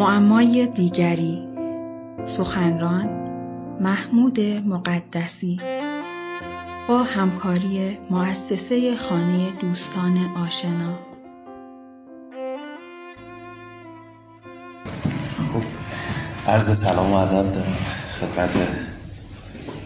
[0.00, 1.48] معمای دیگری.
[2.24, 3.06] سخنران
[3.80, 5.60] محمود مقدسی.
[6.88, 10.98] با همکاری مؤسسه خانه دوستان آشنا.
[15.52, 15.62] خب
[16.48, 17.76] عرض سلام و ادب دارم
[18.20, 18.50] خدمت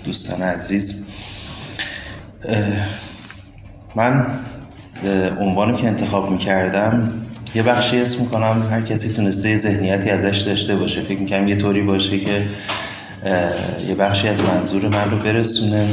[0.05, 1.07] دوستان عزیز.
[3.97, 4.27] من
[5.41, 7.24] عنوانی که انتخاب می‌کردم
[7.55, 11.01] یه بخشی اسم می‌کنم هر کسی تونسته ذهنیتی ازش داشته باشه.
[11.01, 12.47] فکر می‌کنم یه طوری باشه که
[13.89, 15.87] یه بخشی از منظور من رو برسونه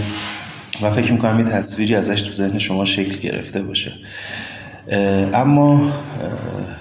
[0.81, 3.93] و فکر می‌کنم یه تصویری ازش تو ذهن شما شکل گرفته باشه.
[5.33, 5.91] اما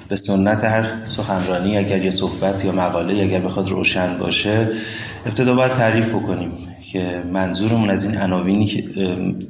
[0.09, 4.69] به سنت هر سخنرانی اگر یه صحبت یا مقاله اگر بخواد روشن باشه
[5.27, 6.53] ابتدا باید تعریف بکنیم
[6.93, 8.85] که منظورمون از این عناوینی که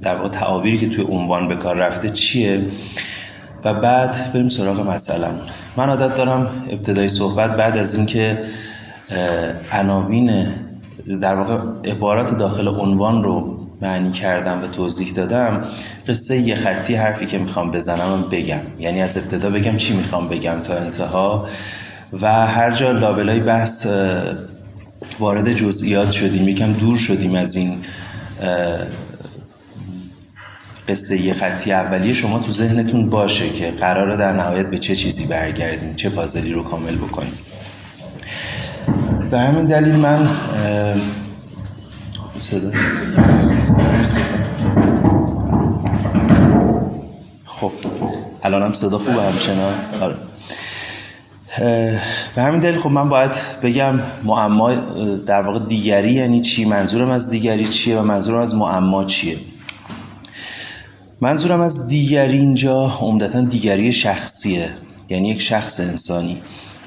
[0.02, 2.66] در واقع تعابیری که توی عنوان به کار رفته چیه.
[3.64, 5.28] و بعد بریم سراغ مثلا.
[5.76, 8.42] من عادت دارم ابتدای صحبت بعد از اینکه
[9.72, 10.46] عناوین
[11.20, 11.58] در واقع
[11.90, 15.62] عبارات داخل عنوان رو معنی کردم و توضیح دادم
[16.08, 18.60] قصه یه خطی حرفی که می‌خوام بزنم بگم.
[18.78, 21.46] یعنی از ابتدا بگم چی می‌خوام بگم تا انتها.
[22.20, 23.86] و هر جا لابلای بحث
[25.18, 27.78] وارد جزئیات شدیم یکم دور شدیم از این
[30.90, 35.26] قصه یه خطی اولیه شما تو ذهنتون باشه که قراره در نهایت به چه چیزی
[35.26, 37.32] برگردیم چه پازلی رو کامل بکنیم
[39.30, 40.28] به همین دلیل من
[42.40, 42.70] صدا.
[47.44, 47.72] خب
[48.42, 50.16] الان هم صدا خوبه همچنان؟ آره.
[52.34, 54.74] به همین دلیل خب من باید بگم معما
[55.26, 59.36] در واقع دیگری یعنی چی؟ منظورم از دیگری چیه و منظورم از معما چیه؟
[61.22, 64.70] منظورم از دیگری اینجا عمدتا دیگری شخصیه.
[65.08, 66.38] یعنی یک شخص انسانی.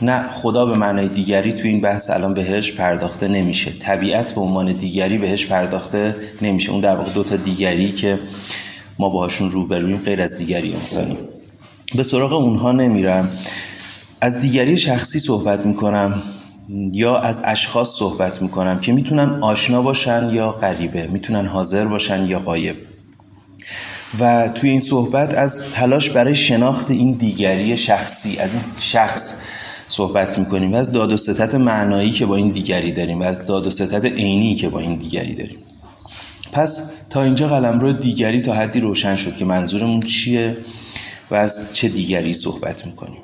[0.02, 3.72] نه خدا به معنای دیگری تو این بحث الان بهش پرداخته نمیشه.
[3.72, 6.72] طبیعت به عنوان دیگری بهش پرداخته نمیشه.
[6.72, 8.20] اون در واقع دوتا دیگری که
[9.00, 11.18] ما باهاشون روبرویم غیر از دیگری انسانی
[11.96, 13.32] به سراغ اونها نمیرم.
[14.22, 16.22] از دیگری شخصی صحبت می‌کنم
[16.92, 21.08] یا از اشخاص صحبت می‌کنم که می‌تونن آشنا باشن یا غریبه.
[21.08, 22.76] می‌تونن حاضر باشن یا غایب.
[24.20, 29.42] و توی این صحبت از تلاش برای شناخت این دیگری شخصی از این شخص
[29.88, 33.46] صحبت می‌کنیم و از داد و ستت معنایی که با این دیگری داریم و از
[33.46, 35.58] داد و ستت عینی که با این دیگری داریم.
[36.52, 40.58] پس تا اینجا قلم رو دیگری تا حدی روشن شد که منظورمون چیه
[41.32, 43.20] و از چه دیگری صحبت می‌کنیم.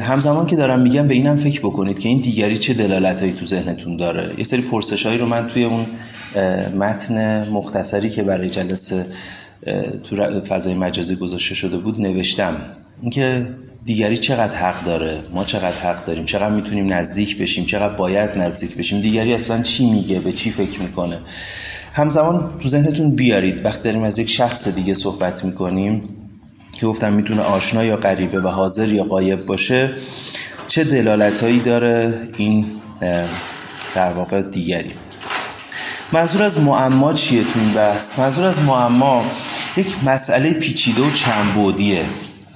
[0.00, 3.96] همزمان که دارم میگم به اینم فکر بکنید که این دیگری چه دلالتهایی تو ذهنتون
[3.96, 4.34] داره.
[4.38, 5.86] یه سری پرسشهایی رو من توی اون
[6.78, 9.06] متن مختصری که برای جلسه
[10.04, 12.56] تو فضای مجازی گذاشته شده بود نوشتم
[13.02, 18.38] اینکه دیگری چقدر حق داره؟ ما چقدر حق داریم؟ چقدر می‌تونیم نزدیک بشیم؟ چقدر باید
[18.38, 21.18] نزدیک بشیم؟ دیگری اصلا چی میگه؟ به چی فکر می‌کنه؟
[21.94, 23.64] همزمان تو ذهنتون بیارید.
[23.64, 26.02] وقتی داریم از یک شخص دیگه صحبت می‌کنیم
[26.72, 29.90] که گفتم می‌تونه آشنا یا غریبه و حاضر یا قایب باشه
[30.68, 32.66] چه دلالتهایی داره این
[33.94, 34.90] در واقع دیگری؟
[36.12, 39.24] منظور از معما چیه تو این بحث؟ منظور از معما
[39.76, 42.04] یک مسئله پیچیده و چندبعدیه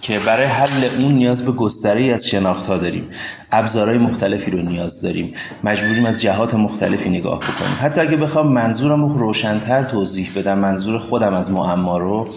[0.01, 3.09] که برای حل اون نیاز به گستره از شناخت ها داریم.
[3.53, 5.33] ابزارهای مختلفی رو نیاز داریم.
[5.65, 7.77] مجبوریم از جهات مختلفی نگاه بکنیم.
[7.81, 12.29] حتی اگه بخوام منظورم رو روشنتر توضیح بدم منظور خودم از معما رو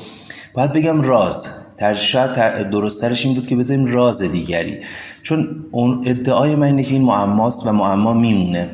[0.53, 1.47] باید بگم راز.
[1.95, 4.79] شاید درسترش این بود که بذاریم راز دیگری.
[5.21, 8.69] چون اون ادعای من اینه که این معماست و معما میمونه.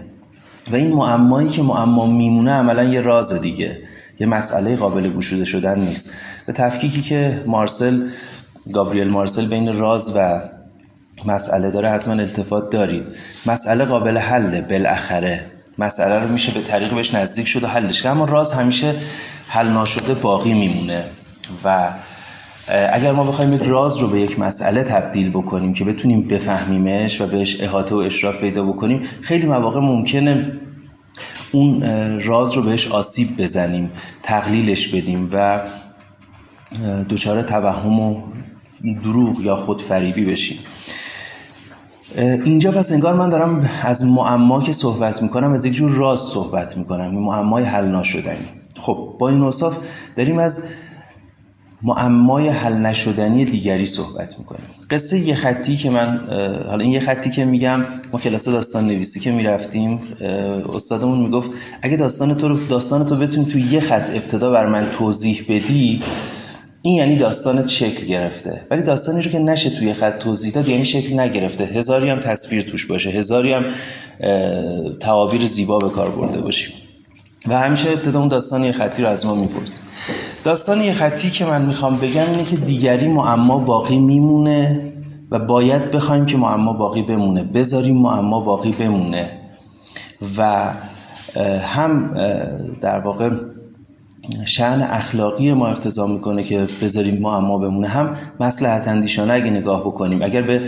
[0.72, 3.85] و این معمایی که معما میمونه عملا یه راز دیگه.
[4.20, 6.14] یه مسئله قابل گشوده شدن نیست.
[6.46, 8.08] به تفکیکی که مارسل
[8.74, 10.42] گابریل مارسل بین راز و
[11.26, 13.08] مسئله داره حتما التفات دارید.
[13.46, 15.46] مسئله قابل حله بالاخره.
[15.78, 18.12] مسئله رو میشه به طریق بهش نزدیک شد و حلش کرد.
[18.12, 18.96] اما راز همیشه
[19.48, 21.04] حل ناشده باقی میمونه.
[21.64, 21.90] و
[22.68, 27.28] اگر ما بخوایم یک راز رو به یک مسئله تبدیل بکنیم که بتونیم بفهمیمش و
[27.28, 30.52] بهش احاطه و اشراف پیدا بکنیم خیلی مواقع ممکنه
[31.56, 31.82] اون
[32.22, 33.92] راز رو بهش آسیب بزنیم
[34.24, 35.60] تقلیلش بدیم و
[37.10, 38.22] دچار توهم و
[39.04, 40.58] دروغ یا خود فریبی بشیم
[42.18, 46.78] اینجا پس انگار من دارم از معما که صحبت می‌کنم از یک جور راز صحبت
[46.78, 47.08] می‌کنم.
[47.08, 48.46] معمای حل ناشدنی.
[48.78, 49.78] خب با این اصاف
[50.16, 50.64] داریم از
[51.86, 54.66] معمای حل نشدنی دیگری صحبت می‌کنیم.
[54.90, 56.20] قصه یه خطی که من
[56.70, 60.00] حالا این یه خطی که میگم ما کلاس داستان نویسی که می‌رفتیم
[60.74, 61.52] استادمون می‌گفت
[61.82, 66.04] اگه داستان تو رو داستان تو بتونی تو یه خط ابتدا بر من توضیح بدی
[66.82, 68.62] این یعنی داستانت شکل گرفته.
[68.72, 71.64] ولی داستانی رو که نشه توی خط توضیح داد یعنی شکل نگرفته.
[71.64, 73.10] هزاری هم تصویر توش باشه.
[73.10, 73.66] هزاری هم
[75.00, 76.74] تعابیر زیبا به کار برده باشیم.
[77.48, 79.84] و همیشه ابتدا اون داستان یه خطی رو از ما می‌پرسیم
[80.46, 84.94] داستان یه خطی که من می‌خوام بگم اینه که دیگری معما باقی میمونه
[85.32, 87.44] و باید بخوایم که معما باقی بمونه.
[87.44, 89.30] بذاریم معما باقی بمونه.
[90.38, 90.70] و
[91.62, 92.14] هم
[92.82, 93.30] در واقع
[94.46, 97.88] شعن اخلاقی ما اقتضا می‌کنه که بذاریم معما بمونه.
[97.88, 100.22] هم مسلحت اندیشانه اگه نگاه بکنیم.
[100.22, 100.62] اگر به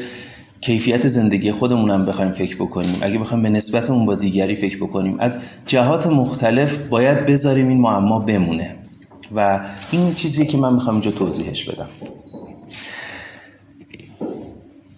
[0.61, 5.15] کیفیت زندگی خودمون هم بخوایم فکر بکنیم اگه بخوایم به نسبتمون با دیگری فکر بکنیم
[5.19, 8.86] از جهات مختلف باید بذاریم این معما بمونه.
[9.35, 9.59] و
[9.91, 11.87] این چیزی که من می‌خوام اینجا توضیحش بدم.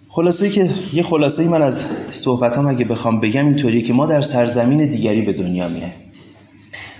[0.08, 4.90] خلاصه که یه خلاصه من از صحبتام اگه بخوام بگم اینطوریه که ما در سرزمین
[4.90, 5.92] دیگری به دنیا میایم.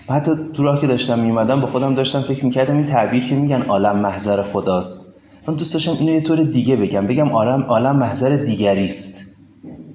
[0.09, 3.63] حتی تو راه که داشتم میومدم با خودم داشتم فکر می‌کردم این تعبیر که میگن
[3.63, 5.21] عالم محضر خداست.
[5.49, 7.07] من دوست داشتم اینو یه طور دیگه بگم.
[7.07, 9.37] بگم عالم عالم محضر دیگری است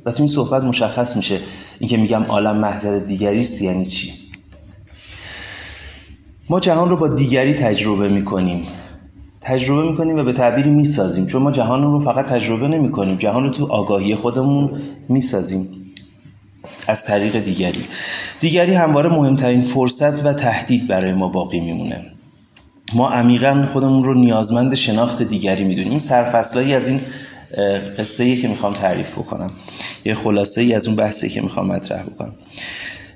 [0.06, 1.40] و تو این صحبت مشخص میشه
[1.80, 4.14] اینکه میگم عالم محضر دیگری است یعنی چی.
[6.50, 8.62] ما جهان رو با دیگری تجربه می‌کنیم.
[9.42, 11.26] تجربه می‌کنیم و به تعبیری می‌سازیم.
[11.26, 13.18] چون ما جهان رو فقط تجربه نمی‌کنیم.
[13.18, 15.68] جهان رو تو آگاهی خودمون می‌سازیم.
[16.88, 17.86] از طریق دیگری.
[18.40, 22.06] دیگری همواره مهمترین فرصت و تهدید برای ما باقی میمونه.
[22.94, 25.90] ما عمیقا خودمون رو نیازمند شناخت دیگری می‌دونیم.
[25.90, 27.00] این سرفصلایی از این
[27.98, 29.50] قصه که می‌خوام تعریف بکنم.
[30.06, 32.36] یه خلاصه ای از اون بحثی که می‌خوام مطرح بکنم.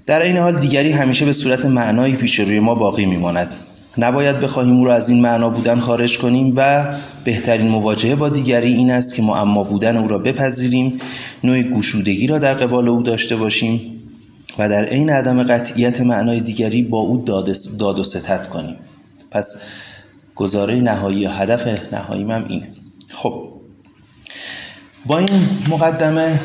[0.09, 3.55] در این حال دیگری همیشه به صورت معنایی پیش روی ما باقی میماند.
[3.97, 6.85] نباید بخواهیم او را از این معنا بودن خارج کنیم و
[7.23, 10.97] بهترین مواجهه با دیگری این است که معما بودن او را بپذیریم
[11.43, 13.81] نوع گشودگی را در قبال او داشته باشیم
[14.59, 17.25] و در عین عدم قطعیت معنای دیگری با او
[17.79, 18.75] داد و ستت کنیم.
[19.31, 19.61] پس
[20.35, 22.67] گزاره نهایی یا هدف نهایی هم اینه.
[23.09, 23.49] خب
[25.05, 26.39] با این مقدمه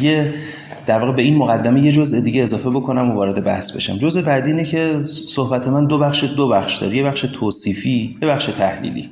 [0.00, 0.34] یه
[0.86, 3.98] در واقع به این مقدمه یه جزء دیگه اضافه بکنم و وارد بحث بشم.
[3.98, 6.96] جزء بعدی اینه که صحبت من دو بخش دو بخش داره.
[6.96, 9.10] یه بخش توصیفی یه بخش تحلیلی.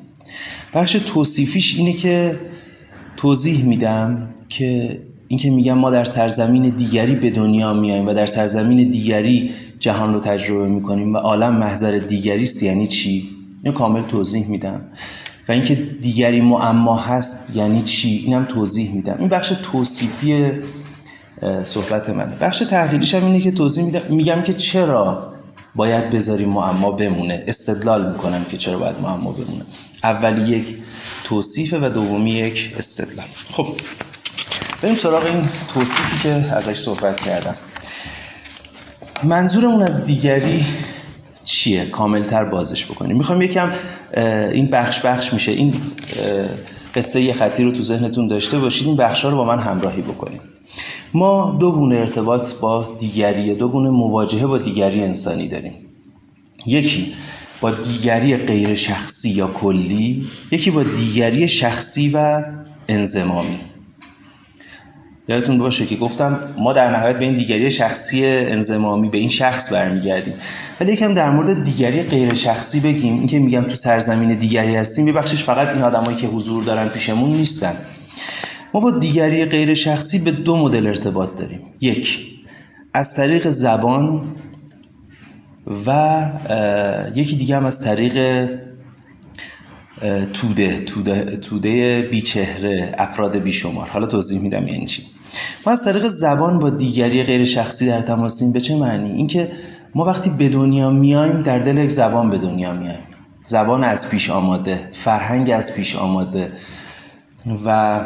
[0.75, 2.39] بخش توصیفیش اینه که
[3.17, 4.99] توضیح میدم که
[5.29, 10.21] اینکه میگم ما در سرزمین دیگری به دنیا میایم و در سرزمین دیگری جهان رو
[10.21, 13.31] تجربه می‌کنیم و عالم محضر دیگری است یعنی چی؟
[13.63, 14.81] اینو کامل توضیح میدم.
[15.49, 19.17] و اینکه دیگری معما هست یعنی چی؟ اینم توضیح میدم.
[19.19, 20.51] این بخش توصیفی
[21.65, 22.33] صحبت من.
[22.41, 25.33] بخش تحلیلیش هم اینه که توضیح میگم که چرا
[25.75, 27.45] باید بذاریم معما بمونه.
[27.47, 29.65] استدلال می‌کنم که چرا باید معما بمونه.
[30.05, 30.77] اولی یک
[31.25, 33.27] توصیف و دومی یک استدلال.
[33.53, 33.67] خب
[34.83, 37.55] بریم سراغ این توصیفی که ازش صحبت کردم.
[39.23, 40.67] منظورمون از دیگری
[41.45, 43.17] چیه؟ کاملتر بازش بکنیم.
[43.17, 43.73] می‌خوام یکم
[44.53, 45.53] این بخش بخش میشه.
[45.53, 45.75] این
[46.95, 48.87] قصه یه خطی رو تو ذهنتون داشته باشید.
[48.87, 50.41] این بخش رو با من همراهی بکنیم
[51.15, 55.73] ما دو گونه ارتباط با دیگری دو گونه مواجهه با دیگری انسانی داریم.
[56.67, 57.15] یکی
[57.61, 62.45] با دیگری غیر شخصی یا کلی یکی با دیگری شخصی و
[62.89, 63.59] انزمامی.
[65.29, 69.73] یادتون باشه که گفتم ما در نهایت به این دیگری شخصی انزمامی به این شخص
[69.73, 70.35] برمیگردیم.
[70.81, 73.15] ولی یکم در مورد دیگری غیر شخصی بگیم.
[73.15, 77.75] اینکه میگم تو سرزمین دیگری هستیم ببخشش فقط این آدمایی که حضور دارن پیشمون نیستن.
[78.75, 81.61] ما با دیگری غیر شخصی به دو مدل ارتباط داریم.
[81.81, 82.19] یک
[82.95, 84.35] از طریق زبان
[85.87, 86.23] و
[87.15, 88.49] یکی دیگه هم از طریق
[90.33, 93.89] توده توده, توده بیچهره افراد بیشمار.
[93.89, 95.03] حالا توضیح میدم یعنی چی.
[95.67, 99.53] ما از طریق زبان با دیگری غیر شخصی در تماسیم به چه معنی؟ اینکه
[99.95, 103.05] ما وقتی به دنیا میایم در دل یک زبان به دنیا میایم.
[103.45, 106.53] زبان از پیش آماده فرهنگ از پیش آماده
[107.65, 108.01] و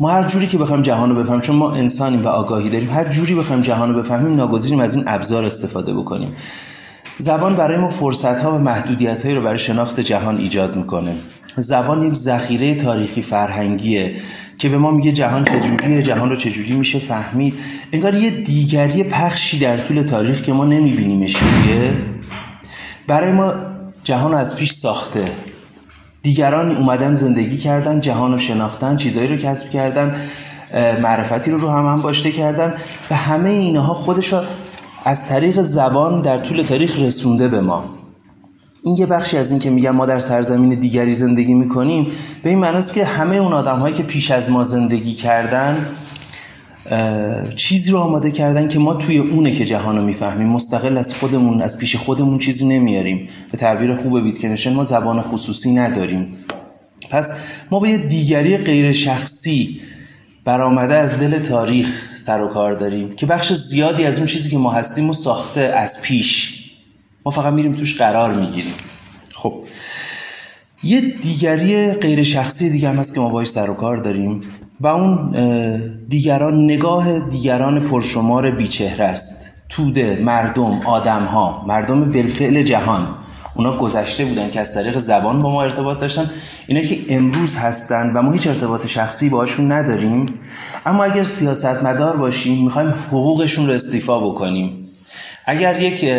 [0.00, 3.08] ما هر جوری که بخوایم جهان رو بفهمیم چون ما انسانیم و آگاهی داریم هر
[3.08, 6.32] جوری بخوایم جهان رو بفهمیم ناگزیریم از این ابزار استفاده بکنیم.
[7.18, 11.14] زبان برای ما فرصت ها و محدودیت هایی رو برای شناخت جهان ایجاد می‌کنه.
[11.56, 14.14] زبان یک ذخیره تاریخی فرهنگیه
[14.58, 17.54] که به ما میگه جهان چجوریه جهان رو چجوری میشه فهمید.
[17.92, 21.36] انگار یه دیگری پخشی در طول تاریخ که ما نمیبینیمش
[23.06, 23.52] برای ما
[24.04, 25.24] جهان از پیش ساخته.
[26.24, 30.16] دیگران اومدن زندگی کردن جهان رو شناختن چیزایی رو کسب کردن
[31.02, 32.74] معرفتی رو رو هم هم باشته کردن.
[33.10, 34.40] و همه اینها خودش رو
[35.04, 37.84] از طریق زبان در طول تاریخ رسونده به ما.
[38.82, 42.06] این یه بخشی از این که میگم ما در سرزمین دیگری زندگی می‌کنیم
[42.42, 45.86] به این معناست که همه اون آدم هایی که پیش از ما زندگی کردن
[47.56, 51.62] چیزی رو آماده کردن که ما توی اونه که جهان رو می‌فهمیم مستقل از خودمون
[51.62, 53.28] از پیش خودمون چیزی نمیاریم.
[53.52, 56.28] به تعبیر خوب ویتکنشن ما زبان خصوصی نداریم.
[57.10, 57.32] پس
[57.70, 59.80] ما با یه دیگری غیر شخصی
[60.44, 64.58] برآمده از دل تاریخ سر و کار داریم که بخش زیادی از اون چیزی که
[64.58, 66.60] ما هستیم و ساخته از پیش.
[67.26, 68.74] ما فقط میریم توش قرار می‌گیریم.
[69.32, 69.54] خب.
[70.82, 74.42] یه دیگری غیر شخصی دیگه هم هست که ما باش سر و کار داریم.
[74.80, 75.30] و اون
[76.08, 79.66] دیگران نگاه دیگران پرشمار بیچهره است.
[79.68, 83.06] توده مردم آدم ها مردم بالفعل جهان.
[83.54, 86.30] اونا گذشته بودن که از طریق زبان با ما ارتباط داشتن.
[86.66, 90.26] اینا که امروز هستن و ما هیچ ارتباط شخصی باشون نداریم.
[90.86, 94.88] اما اگر سیاستمدار باشیم می‌خوایم حقوقشون رو استیفا بکنیم.
[95.46, 96.10] اگر یک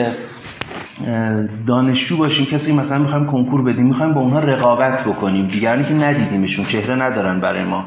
[1.67, 5.47] دانشجو باشیم کسی مثلا می‌خوایم کنکور بدیم می‌خوایم با اونها رقابت بکنیم.
[5.47, 7.85] دیگرانی که ندیدیمشون چهره ندارن برای ما.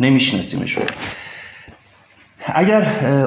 [0.00, 0.84] نمیشناسیمشون
[2.54, 2.82] اگر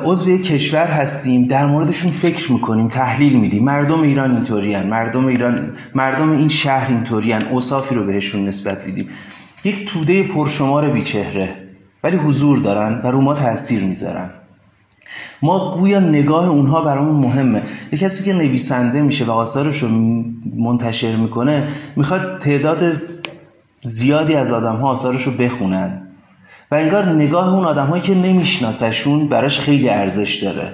[0.06, 3.64] عضو یک کشور هستیم در موردشون فکر می‌کنیم تحلیل میدیم.
[3.64, 9.10] مردم ایران اینطورین مردم ایران مردم این شهر اینطورین اوصافی رو بهشون نسبت میدیم.
[9.64, 11.50] یک توده پرشمار بیچهره
[12.04, 14.30] ولی حضور دارن و رو ما تاثیر می‌ذارن.
[15.42, 17.64] ما گویا نگاه اونها برامون مهمه.
[17.92, 19.90] یه کسی که نویسنده میشه و آثارش رو
[20.58, 23.02] منتشر می‌کنه می‌خواد تعداد
[23.82, 26.08] زیادی از آدم ها آثارش رو بخونن.
[26.74, 30.68] و انگار نگاه اون آدمهایی که نمیشناسشون براش خیلی ارزش داره.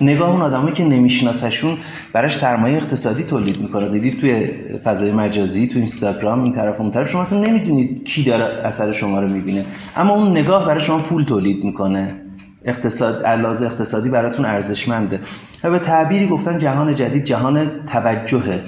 [0.00, 1.76] نگاه اون آدمایی که نمیشناسشون
[2.12, 3.88] براش سرمایه اقتصادی تولید می‌کنه.
[3.88, 4.46] دیدید توی
[4.84, 9.20] فضای مجازی تو اینستاگرام این طرف اون طرف شما اصلا نمی‌دونید کی داره اثر شما
[9.20, 9.64] رو می‌بینه.
[9.96, 12.14] اما اون نگاه برای شما پول تولید می‌کنه.
[12.64, 15.20] اقتصاد علاوه اقتصادی براتون ارزشمنده.
[15.64, 18.60] و به تعبیری گفتن جهان جدید جهان توجهه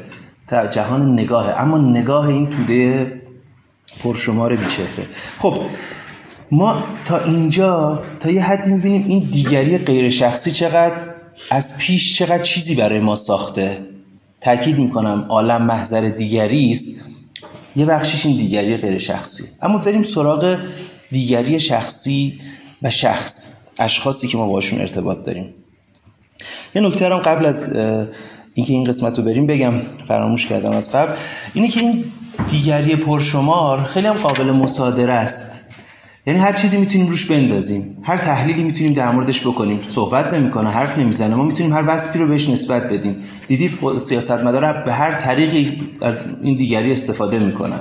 [0.71, 1.61] جهان نگاهه.
[1.63, 3.13] اما نگاه این توده
[4.03, 5.07] پرشمار بیچهره
[5.39, 5.55] خب
[6.51, 11.01] ما تا اینجا تا یه حدی می‌بینیم این دیگری غیر شخصی چقدر
[11.51, 13.79] از پیش چقدر چیزی برای ما ساخته.
[14.41, 17.05] تاکید می‌کنم عالم محضر دیگری است.
[17.77, 19.45] یه بخشیش این دیگری غیر شخصی.
[19.63, 20.59] اما بریم سراغ
[21.11, 22.41] دیگری شخصی
[22.83, 25.55] و شخص اشخاصی که ما باشون ارتباط داریم.
[26.75, 27.77] یه نکته هم قبل از
[28.55, 31.13] اینکه این قسمت رو بریم بگم فراموش کردم از قبل
[31.55, 32.05] اینه که این
[32.51, 35.64] دیگری پرشمار خیلی هم قابل مصادره است.
[36.27, 37.99] یعنی هر چیزی می‌تونیم روش بندازیم.
[38.03, 39.81] هر تحلیلی می‌تونیم در موردش بکنیم.
[39.89, 41.35] صحبت نمی‌کنه حرف نمی‌زنه.
[41.35, 43.17] ما می‌تونیم هر وصفی رو بهش نسبت بدیم.
[43.49, 47.81] دیدید سیاستمدار به هر طریقی از این دیگری استفاده می‌کنن.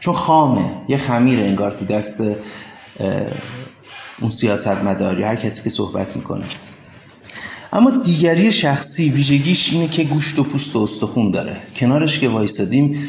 [0.00, 2.22] چون خامه یه خمیر انگار تو دست
[4.20, 6.44] اون سیاستمداری هر کسی که صحبت می‌کنه.
[7.72, 11.56] اما دیگری شخصی ویژگیش اینه که گوشت و پوست و استخون داره.
[11.76, 13.08] کنارش که وایسادیم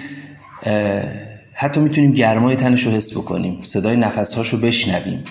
[1.58, 5.24] حتی می‌تونیم گرمای تنش رو حس بکنیم صدای نفسهاش رو بشنویم.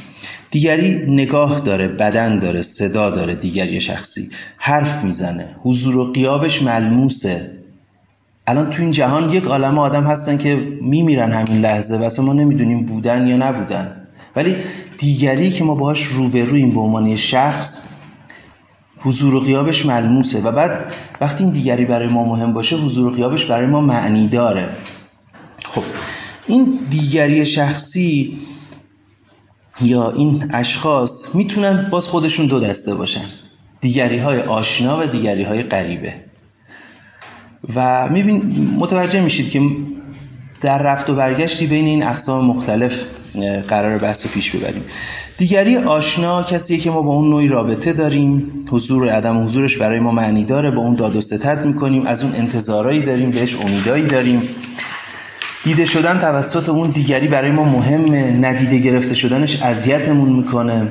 [0.51, 7.51] دیگری نگاه داره بدن داره صدا داره دیگری شخصی حرف می‌زنه حضور و قیابش ملموسه.
[8.47, 12.85] الان تو این جهان یک عالم آدم هستن که میمیرن همین لحظه و ما نمی‌دونیم
[12.85, 13.97] بودن یا نبودن.
[14.37, 14.57] ولی
[14.99, 17.89] دیگری که ما باهاش روبرویم به عنوان شخص
[18.99, 20.41] حضور و قیابش ملموسه.
[20.41, 24.29] و بعد وقتی این دیگری برای ما مهم باشه حضور و قیابش برای ما معنی
[24.29, 24.69] داره.
[26.47, 28.39] این دیگری شخصی
[29.81, 33.25] یا این اشخاص می‌تونن باز خودشون دو دسته باشن.
[33.81, 36.15] دیگری های آشنا و دیگری های غریبه.
[37.75, 39.61] و میبین متوجه میشید که
[40.61, 43.05] در رفت و برگشتی بین این اقسام مختلف
[43.69, 44.83] قرار بحث رو پیش ببریم.
[45.39, 48.53] دیگری آشنا کسی که ما با اون نوعی رابطه داریم.
[48.71, 50.71] حضور و عدم حضورش برای ما معنی داره.
[50.71, 52.03] با اون داد و ستد می‌کنیم.
[52.03, 53.31] از اون انتظارایی داریم.
[53.31, 54.43] بهش امیدایی داریم.
[55.65, 60.89] دیده شدن توسط اون دیگری برای ما مهمه ندیده گرفته شدنش اذیتمون می‌کنه.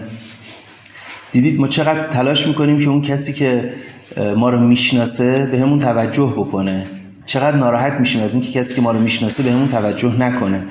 [1.32, 3.74] دیدید ما چقدر تلاش می‌کنیم که اون کسی که
[4.36, 6.86] ما رو می‌شناسه به همون توجه بکنه.
[7.26, 10.64] چقدر ناراحت میشیم از اینکه کسی که ما رو می‌شناسه به همون توجه نکنه.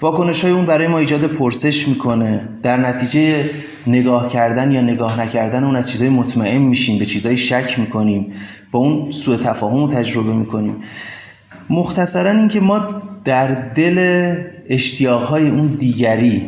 [0.00, 2.48] واکنش های اون برای ما ایجاد پرسش می‌کنه.
[2.62, 3.44] در نتیجه
[3.86, 8.32] نگاه کردن یا نگاه نکردن اون از چیزای مطمئن میشیم به چیزای شک می‌کنیم
[8.70, 10.74] با اون سوء تفاهم رو تجربه می‌کنیم.
[11.70, 12.86] مختصرا اینکه ما
[13.24, 14.34] در دل
[14.68, 16.42] اشتیاقهای اون دیگری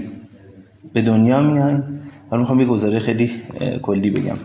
[0.92, 1.82] به دنیا میایم.
[2.30, 3.30] حالا می‌خوام یه گزاره خیلی
[3.82, 4.36] کلی بگم.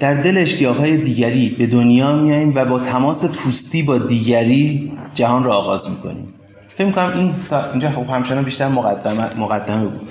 [0.00, 5.56] در دل اشتیاقهای دیگری به دنیا میاییم و با تماس پوستی با دیگری جهان را
[5.56, 6.26] آغاز می‌کنیم.
[6.68, 10.08] فکر می‌کنم این تا اینجا خب همچنان بیشتر مقدمه, مقدمه بود.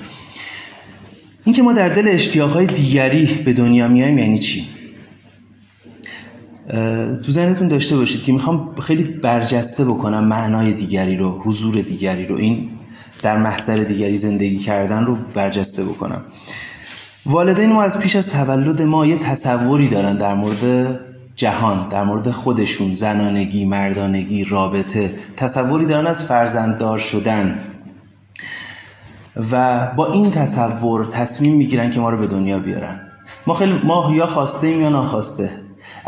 [1.44, 4.64] اینکه ما در دل اشتیاقهای دیگری به دنیا میاییم یعنی چی؟
[7.24, 12.36] تو ذهنتون داشته باشید که می‌خوام خیلی برجسته بکنم معنای دیگری رو حضور دیگری رو
[12.36, 12.70] این
[13.22, 16.22] در محضر دیگری زندگی کردن رو برجسته بکنم.
[17.26, 21.00] والدین ما از پیش از تولد ما یه تصوری دارن در مورد
[21.36, 25.14] جهان در مورد خودشون زنانگی مردانگی رابطه.
[25.36, 27.58] تصوری دارن از فرزنددار شدن.
[29.50, 33.00] و با این تصور تصمیم می‌گیرن که ما رو به دنیا بیارن.
[33.46, 35.50] ما خیلی ما یا خواسته ایم یا ناخواسته.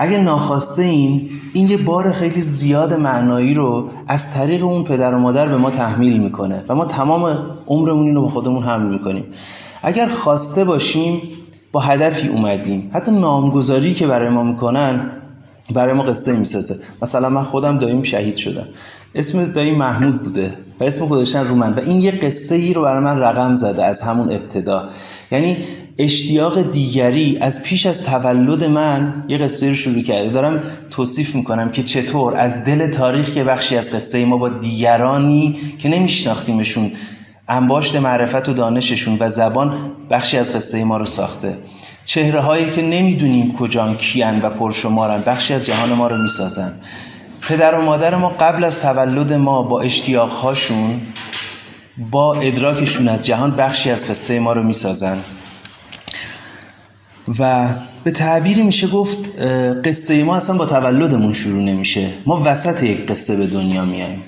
[0.02, 5.18] اگه ناخواسته ایم این یه بار خیلی زیاد معنایی رو از طریق اون پدر و
[5.18, 9.24] مادر به ما تحمیل می‌کنه و ما تمام عمرمون اینو با خودمون حمل می‌کنیم.
[9.82, 11.22] اگر خواسته باشیم
[11.72, 12.90] با هدفی اومدیم.
[12.92, 15.10] حتی نامگذاری که برای ما می‌کنن
[15.74, 16.74] برای ما قصه می‌سازه.
[17.02, 18.66] مثلا من خودم داییم شهید شدم.
[19.14, 22.82] اسم دایی محمود بوده و اسم گذاشتن رو من و این یه قصه ای رو
[22.82, 24.88] برای من رقم زده از همون ابتدا.
[25.32, 25.56] یعنی
[25.98, 30.30] اشتیاق دیگری از پیش از تولد من یه قصه رو شروع کرده.
[30.30, 35.58] دارم توصیف می‌کنم که چطور از دل تاریخ که بخشی از قصه ما با دیگرانی
[35.78, 36.92] که نمیشناختیمشون
[37.48, 41.58] انباشت معرفت و دانششون و زبان بخشی از قصه ما رو ساخته.
[42.06, 46.72] چهره هایی که نمی‌دونیم کجان کیان و پرشمارن بخشی از جهان ما رو می‌سازن
[47.48, 51.00] پدر و مادر ما قبل از تولد ما با اشتیاقهاشون
[52.10, 55.16] با ادراکشون از جهان بخشی از قصه ما رو می‌سازن
[57.38, 57.68] و
[58.04, 59.40] به تعبیری میشه گفت
[59.84, 62.08] قصه ما اصلا با تولدمون شروع نمیشه.
[62.26, 64.22] ما وسط یک قصه به دنیا میاییم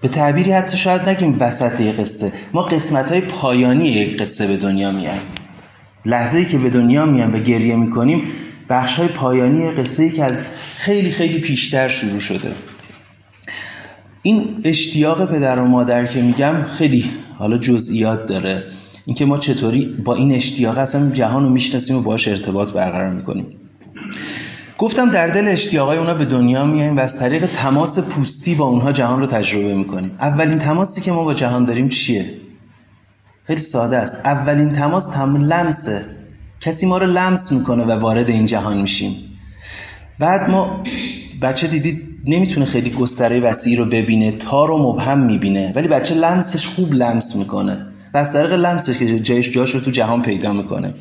[0.00, 2.32] به تعبیری حتی شاید نگیم وسط یک قصه.
[2.52, 5.22] ما قسمت های پایانی یک قصه به دنیا میاییم
[6.04, 8.22] لحظه ای که به دنیا میایم و گریه می‌کنیم
[8.68, 10.42] بخش های پایانی قصه ای که از
[10.76, 12.52] خیلی خیلی پیشتر شروع شده.
[14.22, 17.04] این اشتیاق پدر و مادر که میگم خیلی
[17.38, 18.64] حالا جزئیات داره.
[19.04, 23.46] اینکه ما چطوری با این اشتیاق اصلا جهان رو می‌شناسیم و باش ارتباط برقرار می‌کنیم.
[24.78, 28.92] گفتم در دل اشتیاقای اونا به دنیا میایم و از طریق تماس پوستی با اونها
[28.92, 30.10] جهان رو تجربه می‌کنیم.
[30.20, 32.34] اولین تماسی که ما با جهان داریم چیه؟
[33.46, 34.26] خیلی ساده است.
[34.26, 36.04] اولین تماس تم لمسه
[36.60, 39.16] کسی ما رو لمس می‌کنه و وارد این جهان میشیم.
[40.18, 40.84] بعد ما
[41.42, 46.66] بچه دیدید نمی‌تونه خیلی گستره وسیعی رو ببینه تا رو مبهم می‌بینه ولی بچه لمسش
[46.66, 47.86] خوب لمس می‌کنه.
[48.14, 50.94] و از طریق لمسش که جایش جاش رو تو جهان پیدا می‌کنه.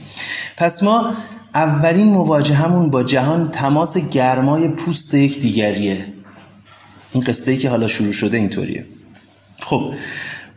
[0.58, 1.13] پس ما
[1.56, 6.06] اولین مواجهمون با جهان تماس گرمای پوست یک دیگریه.
[7.13, 8.86] این قصه ای که حالا شروع شده اینطوریه.
[9.60, 9.93] خب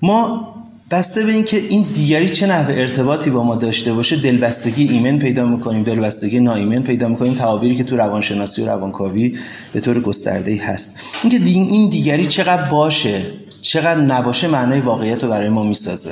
[0.02, 0.48] ما
[0.90, 5.46] بسته به اینکه این دیگری چه نحوه ارتباطی با ما داشته باشه دلبستگی ایمن پیدا
[5.46, 7.34] می‌کنیم دلبستگی ناایمن پیدا می‌کنیم.
[7.34, 9.38] تعابیری که تو روانشناسی و روانکاوی
[9.72, 11.00] به طور گسترده ای هست.
[11.22, 13.22] اینکه این دیگری چقدر باشه
[13.62, 16.10] چقدر نباشه معنای واقعیت رو برای ما می‌سازه.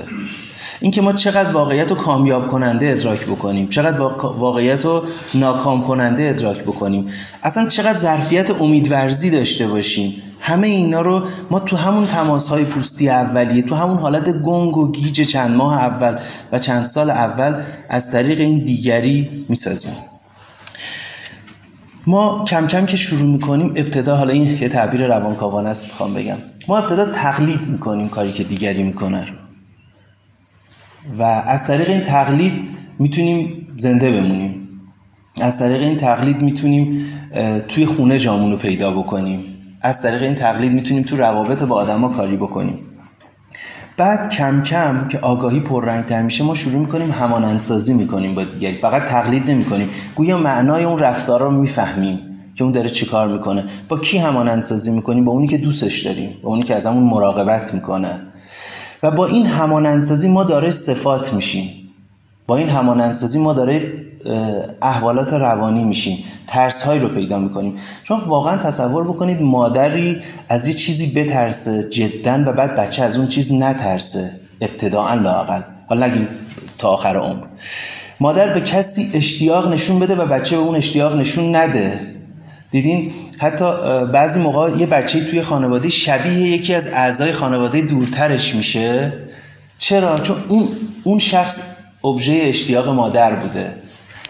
[0.80, 6.58] اینکه ما چقدر واقعیت رو کامیاب کننده ادراک بکنیم چقدر واقعیت رو ناکام کننده ادراک
[6.58, 7.06] بکنیم.
[7.42, 10.22] اصلا چقدر ظرفیت امیدورزی داشته باشیم.
[10.40, 14.92] همه اینا رو ما تو همون تماس های پوستی اولیه تو همون حالت گنگ و
[14.92, 16.18] گیج چند ماه اول
[16.52, 19.92] و چند سال اول از طریق این دیگری می‌سازیم.
[22.06, 26.36] ما کم کم که شروع می‌کنیم ابتدا حالا این یه تعبیر روانکاوانه است می‌خوام بگم.
[26.70, 29.34] ما ابتدا تقلید می‌کنیم کاری که دیگری می‌کنه رو
[31.18, 32.52] و از طریق این تقلید
[32.98, 34.68] می‌تونیم زنده بمونیم.
[35.40, 37.06] از طریق این تقلید می‌تونیم
[37.68, 39.44] توی خونه جامون رو پیدا بکنیم.
[39.82, 42.78] از طریق این تقلید می‌تونیم تو روابط با آدما کاری بکنیم.
[43.96, 48.74] بعد کم کم که آگاهی پررنگتر میشه ما شروع می‌کنیم همانندسازی می‌کنیم با دیگری.
[48.76, 49.88] فقط تقلید نمی‌کنیم.
[50.14, 52.29] گویا معنای اون رفتار رو می‌فهمیم.
[52.60, 56.50] که اون داره چیکار می‌کنه؟ با کی همانندسازی می‌کنیم؟ با اونی که دوستش داریم با
[56.50, 58.20] اونی که از همون مراقبت می‌کنه.
[59.02, 61.90] و با این همانندسازی ما داره صفات میشیم.
[62.46, 63.92] با این همانندسازی ما داره
[64.82, 66.24] احوالات روانی میشیم.
[66.46, 67.74] ترس هایی رو پیدا می‌کنیم.
[68.02, 73.26] چون واقعا تصور بکنید مادری از یه چیزی بترسه جدا و بعد بچه از اون
[73.26, 74.30] چیز نترسه.
[74.60, 76.28] ابتداعا لاقل حالا نگیم
[76.78, 77.44] تا آخر عمر.
[78.20, 82.19] مادر به کسی اشتیاق نشون بده و بچه به اون اشتیاق نشون نده.
[82.70, 83.64] دیدین؟ حتی
[84.12, 89.12] بعضی موقع یه بچه توی خانواده شبیه یکی از اعضای خانواده دورترش میشه.
[89.78, 90.68] چرا؟ چون اون
[91.04, 93.74] اون شخص ابژه اشتیاق مادر بوده.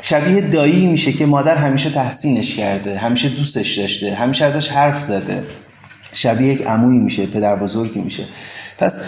[0.03, 5.42] شبیه دایی میشه که مادر همیشه تحسینش کرده همیشه دوستش داشته همیشه ازش حرف زده.
[6.14, 8.24] شبیه یک عمویی میشه پدر بزرگی میشه.
[8.79, 9.05] پس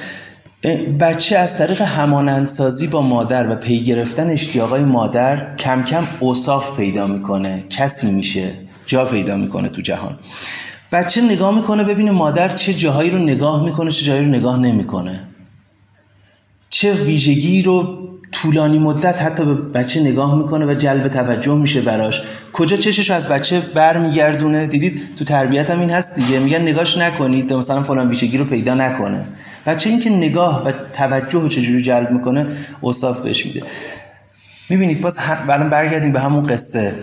[1.01, 7.07] بچه از طریق همانندسازی با مادر و پی گرفتن اشتیاقای مادر کم کم اوصاف پیدا
[7.07, 8.49] می‌کنه کسی میشه.
[8.93, 10.17] جا پیدا می‌کنه تو جهان.
[10.93, 15.21] بچه نگاه می‌کنه ببینه مادر چه جاهایی رو نگاه می‌کنه چه جاهایی رو نگاه نمی‌کنه.
[16.71, 17.99] چه ویژگی رو
[18.33, 22.23] طولانی مدت حتی به بچه نگاه می‌کنه و جلب توجه میشه براش.
[22.53, 26.39] کجا چشش از بچه برمیگردونه؟ دیدید؟ تو تربیت هم این هست دیگه.
[26.39, 29.25] میگن نگاش نکنید مثلا فلان ویژگی رو پیدا نکنه.
[29.67, 32.47] بچه این که نگاه و توجه رو چجوری جلب می‌کنه
[32.81, 33.63] اوصاف بهش میده.
[34.69, 36.95] می‌بینید باز هم برگردیم به همون قصه.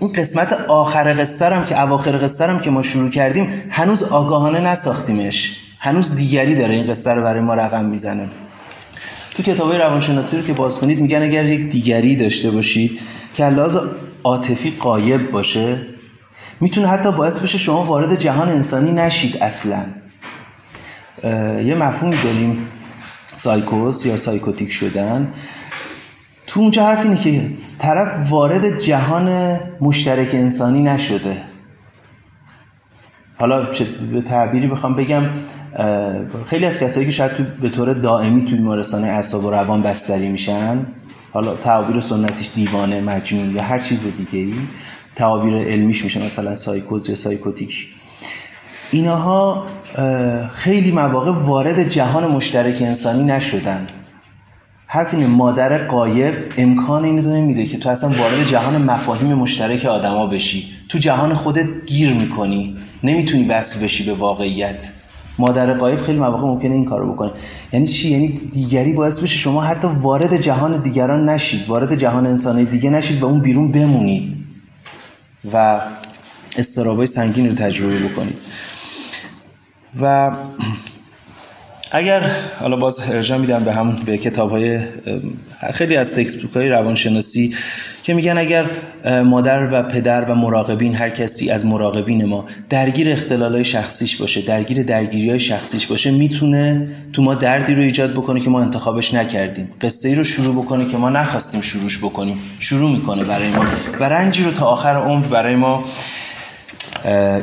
[0.00, 4.60] این قسمت آخر قصه هم که اواخر قصه هم که ما شروع کردیم هنوز آگاهانه
[4.60, 5.56] نساختیمش.
[5.78, 8.28] هنوز دیگری داره این قصه رو برای ما رقم می‌زنه.
[9.34, 13.00] تو کتاب روانشناسی رو که باز کنید میگن اگر یک دیگری داشته باشید
[13.34, 13.76] که لحاظ
[14.24, 15.86] عاطفی قایب باشه
[16.60, 19.82] می‌تونه حتی باعث بشه شما وارد جهان انسانی نشید اصلا.
[21.64, 22.68] یه مفهومی داریم
[23.34, 25.32] سایکوس یا psychotic شدن.
[26.48, 31.36] تو اونجا حرف اینه که طرف وارد جهان مشترک انسانی نشده.
[33.38, 33.66] حالا
[34.12, 35.24] به تعبیری بخوام بگم
[36.46, 40.28] خیلی از کسایی که شاید تو به طور دائمی توی بیمارستان اعصاب و روان بستری
[40.28, 40.86] میشن
[41.32, 44.54] حالا تعابیر سنتیش دیوانه مجنون یا هر چیز دیگه ای
[45.16, 47.88] تعابیر علمیش میشه مثلا سایکوز یا psychotic.
[48.90, 49.66] اینها
[50.52, 53.86] خیلی مواقع وارد جهان مشترک انسانی نشدن.
[54.90, 60.26] حرف اینه مادر قایب امکان اینو نمیده که تو اصلا وارد جهان مفاهیم مشترک آدما
[60.26, 60.68] بشی.
[60.88, 62.76] تو جهان خودت گیر می‌کنی.
[63.02, 64.88] نمی‌تونی وصل بشی به واقعیت.
[65.38, 67.30] مادر قایب خیلی مواقع ممکنه این کارو بکنه.
[67.72, 71.68] یعنی چی؟ یعنی دیگری باعث بشه شما حتی وارد جهان دیگران نشید.
[71.68, 74.36] وارد جهان انسانی دیگه نشید و اون بیرون بمونید.
[75.52, 75.80] و
[76.56, 78.38] استرابای سنگین رو تجربه بکنید.
[80.00, 80.30] و
[81.90, 82.22] اگر
[82.60, 84.78] حالا باز ارجاع میدم به همون به کتاب های
[85.74, 87.54] خیلی از تکست های روانشناسی
[88.02, 88.70] که میگن اگر
[89.24, 94.42] مادر و پدر و مراقبین هر کسی از مراقبین ما درگیر اختلال های شخصیش باشه
[94.42, 99.14] درگیر درگیری های شخصیش باشه می‌تونه تو ما دردی رو ایجاد بکنه که ما انتخابش
[99.14, 99.70] نکردیم.
[99.80, 102.38] قصه ای رو شروع بکنه که ما نخواستیم شروعش بکنیم.
[102.58, 103.64] شروع می‌کنه برای ما.
[104.00, 105.84] و رنجی رو تا آخر عمر برای ما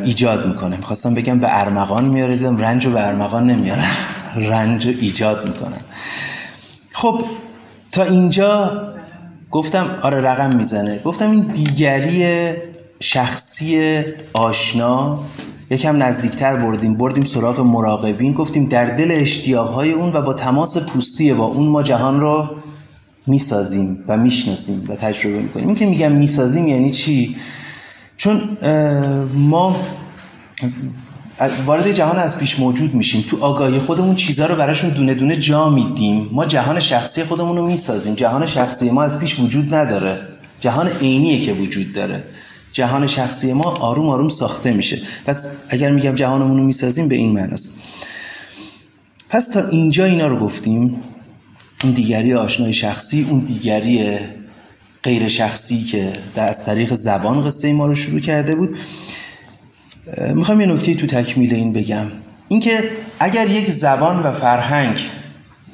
[0.04, 0.78] ایجاد می‌کنه.
[0.78, 3.88] می‌خواستم بگم به ارمغان میاره دیدم رنج رو به ارمغان نمیارن
[4.36, 5.82] رنج ایجاد می‌کنن.
[6.92, 7.22] خب
[7.92, 8.82] تا اینجا
[9.52, 11.00] گفتم آره رقم می‌زنه.
[11.00, 12.54] گفتم این دیگری
[13.00, 14.00] شخصی
[14.34, 15.20] آشنا
[15.70, 16.98] یکم نزدیکتر بردیم.
[16.98, 18.34] بردیم سراغ مراقبین.
[18.34, 22.50] گفتیم در دل اشتیاقهای اون و با تماس پوستی با اون ما جهان رو
[23.28, 25.68] می‌سازیم و می‌شناسیم و تجربه می‌کنیم.
[25.68, 27.36] این که میگم می‌سازیم یعنی چی؟
[28.18, 28.58] چون
[29.34, 29.76] ما
[31.66, 33.26] وارد جهان از پیش موجود میشیم.
[33.30, 36.30] تو آگاهی خودمون چیزها رو براشون دونه دونه جا میدیم.
[36.32, 38.14] ما جهان شخصی خودمون رو می‌سازیم.
[38.14, 40.20] جهان شخصی ما از پیش وجود نداره.
[40.60, 42.24] جهان عینیه که وجود داره.
[42.74, 45.02] جهان شخصی ما آروم آروم ساخته میشه.
[45.26, 47.80] پس اگر میگم جهانمون رو می‌سازیم به این معناست.
[49.30, 50.96] پس تا اینجا اینا رو گفتیم.
[51.84, 54.18] اون دیگری آشنای شخصی اون دیگری
[55.04, 58.78] غیر شخصی که در از طریق زبان قصه ما رو شروع کرده بود.
[60.34, 62.06] می‌خوام یه نکته تو تکمیل این بگم.
[62.48, 62.84] اینکه
[63.20, 65.00] اگر یک زبان و فرهنگ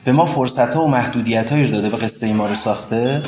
[0.03, 3.21] به ما فرصت ها و محدودیت هایی داده و قصه ما رو ساخته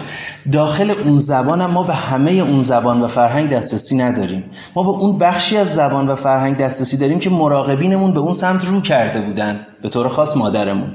[0.52, 4.44] داخل اون زبان هم ما به همه اون زبان و فرهنگ دسترسی نداریم.
[4.76, 8.66] ما به اون بخشی از زبان و فرهنگ دسترسی داریم که مراقبینمون به اون سمت
[8.66, 10.92] رو کرده بودن به طور خاص مادرمون.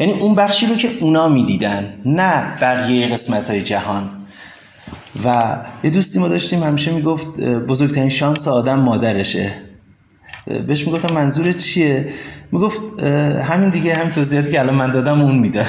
[0.00, 4.10] یعنی اون بخشی رو که اونا می‌دیدن نه بقیه قسمت های جهان.
[5.24, 9.52] و یه دوستی ما داشتیم همیشه می‌گفت بزرگترین شانس آدم مادرشه.
[10.66, 12.08] بهش می‌گفتم منظور چیه؟
[12.52, 13.02] می‌گفت
[13.42, 15.66] همین دیگه همین توضیحاتی که الان من دادم اون می‌داد.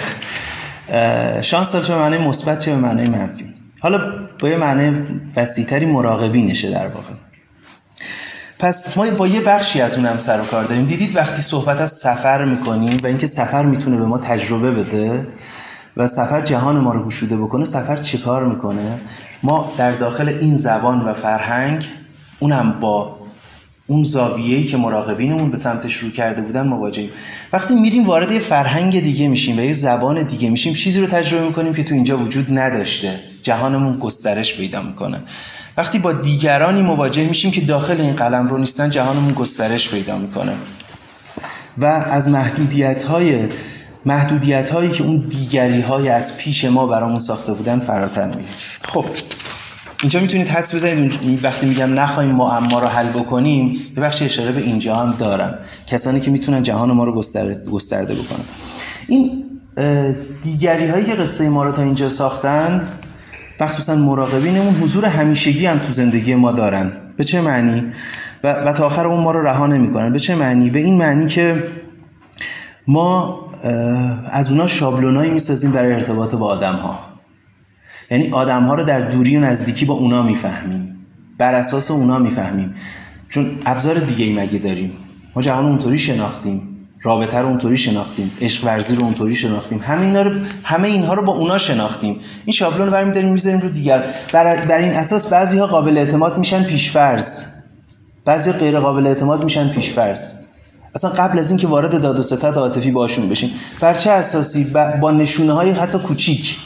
[1.42, 3.46] شانس معنی مثبت چه به معنی منفی.
[3.80, 5.04] حالا با یه معنی
[5.36, 7.14] وسیعتری مراقبی نشه در واقع.
[8.60, 10.86] پس ما با یه بخشی از اونم سر و کار داریم.
[10.86, 15.28] دیدید وقتی صحبت از سفر می‌کنیم و اینکه سفر می‌تونه به ما تجربه بده
[15.98, 19.00] و سفر جهان ما رو گشوده بکنه سفر چه کار می‌کنه؟
[19.44, 21.86] ما در داخل این زبان و فرهنگ
[22.40, 23.18] اونم با
[23.88, 27.10] اون زاویه‌ای که مراقبینمون به سمتش رو کرده بودن مواجهیم.
[27.54, 31.46] وقتی میریم وارد یه فرهنگ دیگه میشیم و یه زبان دیگه میشیم چیزی رو تجربه
[31.46, 33.20] می‌کنیم که تو اینجا وجود نداشته.
[33.44, 35.18] جهانمون گسترش پیدا می‌کنه.
[35.78, 40.54] وقتی با دیگرانی مواجه میشیم که داخل این قلم رو نیستن جهانمون گسترش پیدا می‌کنه.
[41.78, 43.50] و از محدودیت های
[44.06, 48.50] محدودیت هایی که اون دیگری های از پیش ما برامون ساخته بودن فراتر میره
[48.84, 49.06] خب.
[50.02, 51.40] اینجا می‌تونید حدس بزنید.
[51.44, 55.58] وقتی میگم نخواهیم ما اما رو حل بکنیم یه بخش اشاره به اینجا هم دارم.
[55.88, 57.16] کسانی که می‌تونن جهان ما رو
[57.72, 58.46] گسترده بکنن.
[59.08, 59.44] این
[60.44, 62.88] دیگری هایی که قصه ما رو تا اینجا ساختن
[63.60, 66.92] مخصوصا مراقبینمون حضور همیشگی هم تو زندگی ما دارن.
[67.18, 67.86] به چه معنی؟
[68.44, 70.14] و, و تا آخر اون ما رو رها نمی‌کنن.
[70.14, 71.64] به چه معنی؟ به این معنی که
[72.88, 73.40] ما
[74.32, 77.00] از اونا شابلونایی می‌سازیم برای ارتباط با آدم ها
[78.12, 80.98] یعنی آدم ها رو در دوری و نزدیکی با اونا می‌فهمیم.
[81.38, 82.76] بر اساس اونا می‌فهمیم.
[83.30, 84.92] چون ابزار دیگه ای مگه داریم؟
[85.36, 86.68] ما جهان اونطوری شناختیم.
[87.04, 88.32] رابطه رو اونطوری شناختیم.
[88.42, 89.80] عشق ورزی رو اونطوری شناختیم.
[89.80, 90.32] همه اینا رو
[90.64, 92.20] همه اینها رو با اونا شناختیم.
[92.46, 94.04] این شابلون رو برمی‌داریم می‌ذاریم رو دیگر.
[94.34, 97.44] بر, بر این اساس بعضی ها قابل اعتماد میشن پیشفرض.
[98.26, 100.41] بعضی غیر قابل اعتماد میشن پیشفرض.
[100.96, 104.68] اصلا قبل از اینکه وارد داد و ستد عاطفی باشون بشیم بر چه اساسی؟
[105.02, 106.58] با نشونه های حتی کوچیک.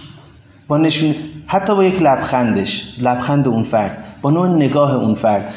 [0.68, 2.84] با نشون حتی با یک لبخندش.
[3.02, 4.04] لبخند اون فرد.
[4.22, 5.54] با نوع نگاه اون فرد.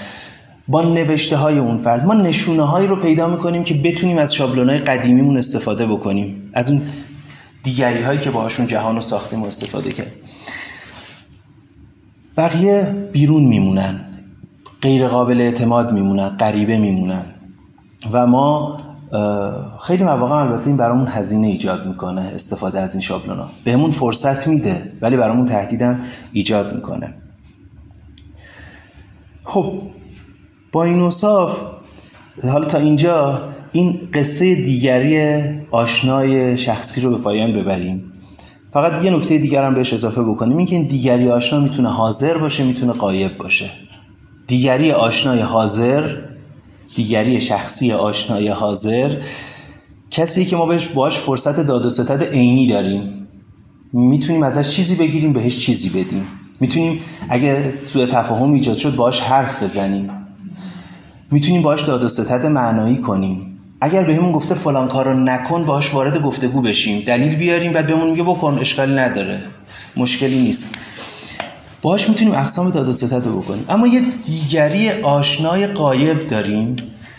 [0.68, 2.06] با نوشته های اون فرد.
[2.06, 6.50] ما نشونه هایی رو پیدا می‌کنیم که بتونیم از شابلون های قدیمیمون استفاده بکنیم.
[6.54, 6.82] از اون
[7.62, 10.12] دیگری هایی که باهاشون جهان رو ساختیم و استفاده کرد
[12.36, 14.00] بقیه بیرون میمونن.
[14.82, 16.28] غیر قابل اعتماد میمونن.
[16.28, 17.22] غریبه میمونن.
[18.12, 18.76] و ما
[19.80, 23.50] خیلی مواقع البته این برامون هزینه ایجاد می‌کنه استفاده از این شابلونا.
[23.64, 26.00] بهمون فرصت میده ولی برامون تهدیدم
[26.32, 27.14] ایجاد می‌کنه.
[29.44, 29.72] خب
[30.72, 31.60] با این اصاف
[32.52, 33.40] حالا تا اینجا
[33.72, 38.12] این قصه دیگری آشنای شخصی رو به پایان ببریم.
[38.70, 40.56] فقط یه نکته دیگر هم بهش اضافه بکنیم.
[40.56, 43.70] اینکه این دیگری آشنا می‌تونه حاضر باشه می‌تونه قایب باشه.
[44.46, 46.16] دیگری آشنای حاضر
[46.96, 49.16] دیگری شخصی آشنای حاضر
[50.10, 53.28] کسی که ما بهش باش فرصت داد و ستد عینی داریم.
[53.92, 56.26] می‌تونیم ازش چیزی بگیریم بهش چیزی بدیم.
[56.60, 60.10] می‌تونیم اگه سوء تفاهم ایجاد شد باش حرف بزنیم.
[61.30, 63.58] می‌تونیم باش داد و ستد معنایی کنیم.
[63.80, 67.02] اگر بهمون گفته فلان کارو نکن باش وارد گفتگو بشیم.
[67.06, 69.40] دلیل بیاریم بعد بهمون میگه بکن اشکالی نداره.
[69.96, 70.74] مشکلی نیست.
[71.82, 73.64] باش می‌تونیم اقسام داد و ستد رو بکنیم.
[73.68, 76.76] اما یه دیگری آشنای قایب داریم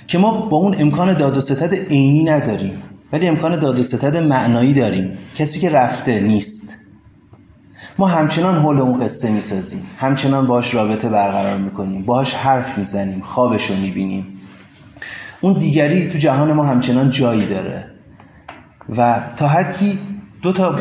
[0.08, 2.82] که ما با اون امکان داد و ستد عینی نداریم
[3.14, 5.18] ولی امکان داد و ستد معنایی داریم.
[5.36, 6.76] کسی که رفته نیست.
[7.98, 9.82] ما همچنان حول اون قصه می‌سازیم.
[9.98, 12.06] همچنان باش رابطه برقرار می‌کنیم.
[12.06, 13.22] باش حرف می‌زنیم.
[13.22, 14.26] خوابش رو می‌بینیم.
[15.42, 17.86] اون دیگری تو جهان ما همچنان جایی داره.
[18.98, 20.00] و تا حدی
[20.42, 20.80] دو تا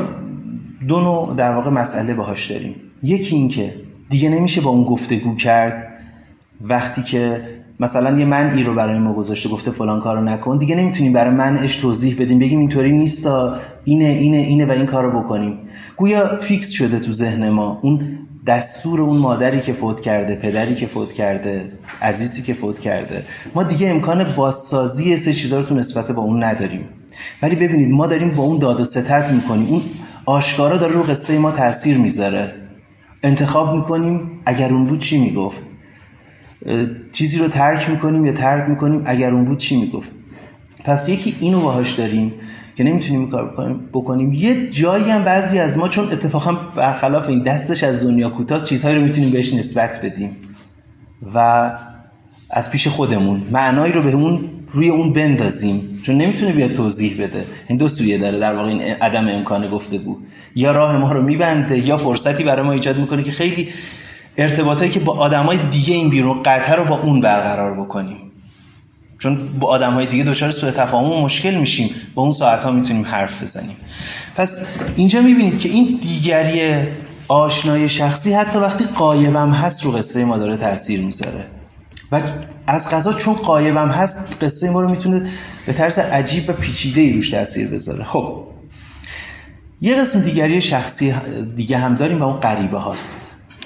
[0.88, 2.74] دو نوع در واقع مسئله باهاش داریم.
[3.02, 3.74] یکی این که
[4.08, 5.88] دیگه نمیشه با اون گفتگو کرد.
[6.60, 7.42] وقتی که
[7.80, 11.76] مثلا یه منعی رو برای ما گذاشته گفته فلان کارو نکن دیگه نمی‌تونیم برای منعش
[11.76, 15.58] توضیح بدیم بگیم اینطوری نیستا اینه اینه اینه و این کارو بکنیم.
[15.96, 17.78] گویا فیکس شده تو ذهن ما.
[17.82, 21.64] اون دستور اون مادری که فوت کرده پدری که فوت کرده
[22.02, 23.22] عزیزی که فوت کرده.
[23.54, 26.88] ما دیگه امکان بازسازی سه چیزا رو تو نسبت با اون نداریم.
[27.42, 29.68] ولی ببینید ما داریم با اون داد و ستت می‌کنیم.
[29.68, 29.82] اون
[30.26, 32.54] آشکارا داره رو قصه ما تاثیر می‌ذاره.
[33.22, 34.30] انتخاب می‌کنیم.
[34.46, 35.62] اگر اون بود چی می‌گفت؟
[37.12, 40.10] چیزی رو ترک می‌کنیم یا ترک می‌کنیم؟ اگر اون بود چی می‌گفت؟
[40.84, 42.32] پس یکی اینو باهاش داریم
[42.76, 47.84] که نمی‌تونیم کار بکنیم, یه جایی هم بعضی از ما چون اتفاقا برخلاف این دستش
[47.84, 50.36] از دنیا کوتاست چیزهایی رو می‌تونیم بهش نسبت بدیم
[51.34, 51.70] و
[52.50, 53.42] از پیش خودمون.
[53.50, 54.40] معنایی رو بهمون
[54.72, 56.00] روی اون بندازیم.
[56.02, 57.44] چون نمی‌تونه بیاد توضیح بده.
[57.68, 60.26] این دو سویه داره در واقع این عدم امکان گفته بود.
[60.54, 63.68] یا راه ما رو میبنده یا فرصتی برای ما ایجاد می‌کنه که خیلی
[64.36, 68.16] ارتباطایی که با آدمای دیگه این بیرون قطع رو با اون برقرار بکنیم.
[69.18, 71.90] چون با آدم های دیگه دچار سوء تفاهم و مشکل میشیم.
[72.14, 73.76] با اون ساعت ها می‌تونیم حرف بزنیم.
[74.36, 76.72] پس اینجا می‌بینید که این دیگری
[77.28, 81.44] آشنای شخصی حتی وقتی قایبم هست رو قصه ما داره تاثیر می‌ذاره.
[82.12, 82.20] و
[82.68, 85.30] از غذا چون قایبم هست قصه ما رو می‌تونه
[85.66, 88.04] به طرز عجیب و پیچیده ای روش تاثیر بذاره.
[88.04, 88.44] خب
[89.80, 91.14] یه قسم دیگری شخصی
[91.56, 93.16] دیگه هم داریم و اون غریبه هاست.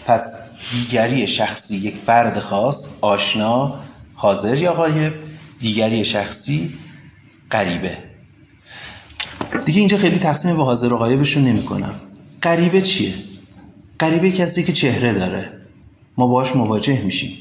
[0.06, 3.74] پس دیگری شخصی یک فرد خاص آشنا
[4.14, 5.12] حاضر یا غایب
[5.60, 6.70] دیگری شخصی
[7.50, 7.96] غریبه.
[9.64, 11.94] دیگه اینجا خیلی تقسیم به حاضر و غایبش رو نمی کنم.
[12.42, 13.14] غریبه چیه؟
[14.00, 15.52] غریبه کسی که چهره داره.
[16.16, 17.32] ما باهاش مواجه میشیم.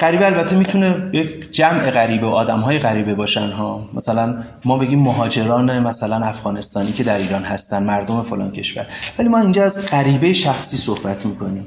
[0.00, 3.90] غریبه البته می‌تونه یک جمع غریبه و آدم های غریبه باشن ها.
[3.94, 8.86] مثلا ما بگیم مهاجران مثلا افغانستانی که در ایران هستن مردم فلان کشور.
[9.18, 11.66] ولی ما اینجا از غریبه شخصی صحبت می‌کنیم.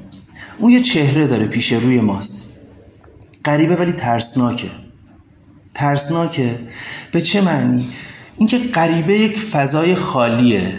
[0.58, 2.60] اون یه چهره داره پیش روی ماست.
[3.44, 4.70] غریبه ولی ترسناکه.
[5.74, 6.58] ترسناکه.
[7.12, 7.84] به چه معنی؟
[8.36, 10.72] اینکه غریبه یک فضای خالیه.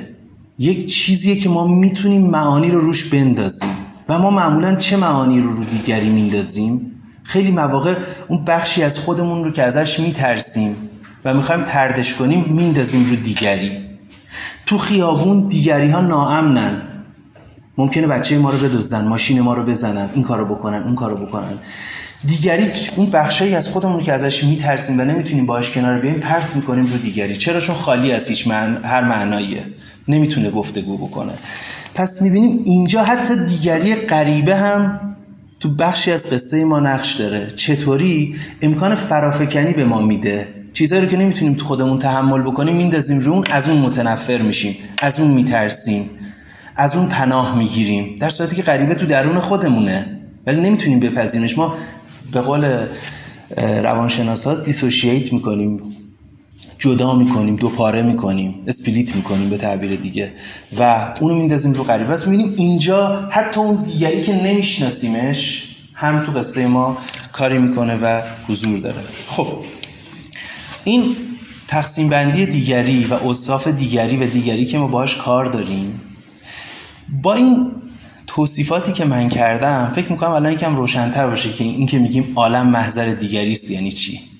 [0.59, 3.69] یک چیزیه که ما می‌تونیم معانی رو روش بندازیم.
[4.09, 6.91] و ما معمولا چه معانی رو رو دیگری میندازیم؟
[7.25, 7.95] خیلی مواقع
[8.27, 10.75] اون بخشی از خودمون رو که ازش میترسیم
[11.25, 13.71] و می‌خوایم تردش کنیم میندازیم رو دیگری.
[14.65, 16.81] تو خیابون دیگری ها ناامنن.
[17.77, 21.53] ممکنه بچه ما رو بدزدن ماشین ما رو بزنن این کارو بکنن اون کارو بکنن.
[22.25, 26.85] دیگری اون بخشایی از خودمون که ازش میترسیم و نمی‌تونیم باهاش کنار بیایم پرت می‌کنیم
[26.85, 27.35] رو دیگری.
[27.35, 28.47] چرا؟ چون خالی از هیچ
[28.83, 29.65] هر معناییه.
[30.07, 31.33] نمی‌تونه گفتگو بکنه.
[31.95, 35.14] پس می‌بینیم اینجا حتی دیگری غریبه هم
[35.65, 37.47] تو بخشی از قصه ما نقش داره.
[37.55, 40.47] چطوری؟ امکان فرافکنی به ما میده.
[40.73, 44.75] چیزایی رو که نمی‌تونیم تو خودمون تحمل بکنیم میندازیم رو اون از اون متنفر میشیم.
[45.01, 46.09] از اون میترسیم.
[46.75, 48.17] از اون پناه می‌گیریم.
[48.19, 50.05] در صورتی که غریبه تو درون خودمونه.
[50.47, 51.75] ولی نمی‌تونیم بپذیریمش ما
[52.31, 52.77] به قول
[53.57, 55.79] روانشناسا دیسوشییت می‌کنیم.
[56.85, 60.33] جدا می‌کنیم دو پاره می‌کنیم اسپلیت می‌کنیم به تعبیر دیگه
[60.79, 66.31] و اونو میندازیم رو غریبه بس می‌بینیم اینجا حتی اون دیگری که نمیشناسیمش هم تو
[66.31, 66.97] قصه ما
[67.31, 69.01] کاری می‌کنه و حضور داره.
[69.27, 69.47] خب
[70.83, 71.15] این
[71.67, 76.01] تقسیم بندی دیگری و اصاف دیگری و دیگری که ما باش کار داریم
[77.21, 77.71] با این
[78.27, 82.67] توصیفاتی که من کردم فکر می‌کنم الان یکم روشنتر باشه که این که میگیم عالم
[82.69, 84.34] محضر دیگری است یعنی چی؟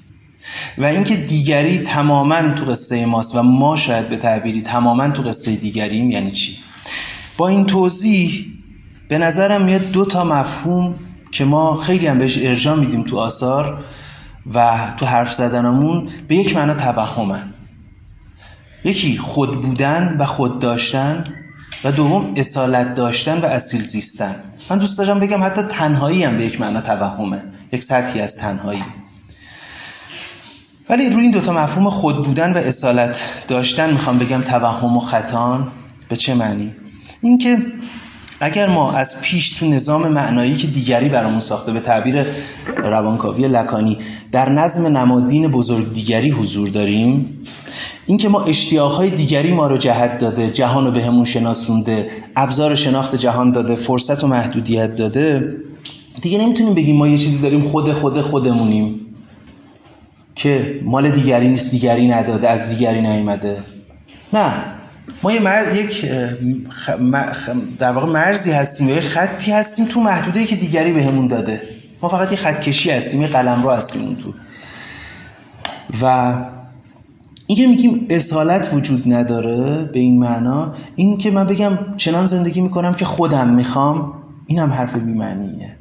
[0.78, 5.56] و اینکه دیگری تماما تو قصه ماست و ما شاید به تعبیری تماما تو قصه
[5.56, 6.58] دیگریم یعنی چی؟
[7.38, 8.46] با این توضیح
[9.10, 10.96] به نظرم میاد دو تا مفهوم
[11.32, 13.84] که ما خیلی هم بهش ارجاع میدیم تو آثار
[14.54, 17.54] و تو حرف زدنمون به یک معنا توهمن
[18.84, 21.24] یکی خود بودن و خود داشتن
[21.84, 24.36] و دوم اصالت داشتن و اصیل زیستن.
[24.70, 28.84] من دوست دارم بگم حتی تنهایی هم به یک معنا توهمه یک سطحی از تنهایی.
[30.90, 35.68] ولی روی این دوتا مفهوم خود بودن و اصالت داشتن می‌خوام بگم توهم و خطان
[36.10, 36.72] به چه معنی؟
[37.22, 37.58] اینکه
[38.40, 42.26] اگر ما از پیش تو نظام معنایی که دیگری برامون ساخته به تعبیر
[42.78, 43.98] روانکاوی لکانی
[44.32, 47.38] در نظم نمادین بزرگ دیگری حضور داریم
[48.06, 53.52] اینکه ما اشتیاقهای دیگری ما رو جهت داده جهان رو بهمون شناسونده ابزار شناخت جهان
[53.52, 55.56] داده فرصت و محدودیت داده
[56.22, 59.05] دیگه نمی‌تونیم بگیم ما یه چیزی داریم خود خود خودمونیم
[60.36, 63.58] که مال دیگری نیست دیگری نداده از دیگری نیامده
[64.34, 64.52] نه.
[65.24, 65.76] ما یه مر...
[65.76, 66.06] یک
[67.80, 71.62] در واقع مرزی هستیم یه خطی هستیم تو محدوده که دیگری بهمون داده.
[72.02, 74.34] ما فقط یه خط کشی هستیم یه قلم رو هستیم اون تو.
[76.02, 76.36] و
[77.48, 82.62] این که میگیم اصالت وجود نداره به این معنا این که من بگم چنان زندگی
[82.62, 84.14] می‌کنم که خودم می‌خوام
[84.48, 85.78] این هم حرف بیمعنیه.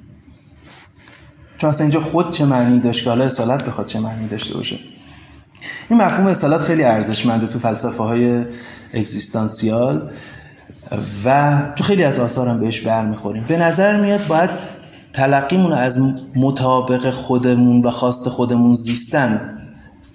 [1.64, 4.78] چون اصلا اینجا خود چه معنی داشت که حالا اصالت بخواد چه معنی داشته باشه.
[5.90, 8.44] این مفهوم اصالت خیلی ارزشمنده تو فلسفه های
[8.94, 10.10] اگزیستانسیال
[11.24, 13.44] و تو خیلی از آثار هم بهش برمیخوریم.
[13.48, 14.50] به نظر میاد باید
[15.12, 16.00] تلقیمون از
[16.36, 19.58] مطابق خودمون و خواست خودمون زیستن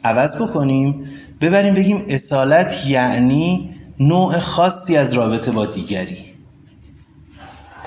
[0.03, 1.05] عوض بکنیم
[1.41, 6.28] ببریم بگیم اصالت یعنی نوع خاصی از رابطه با دیگری.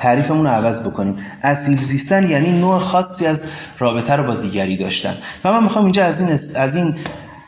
[0.03, 1.17] تعریفمون رو عوض بکنیم.
[1.43, 3.47] اصیل زیستن یعنی نوع خاصی از
[3.79, 5.15] رابطه رو با دیگری داشتن.
[5.45, 6.95] و من می‌خوام اینجا از این, از این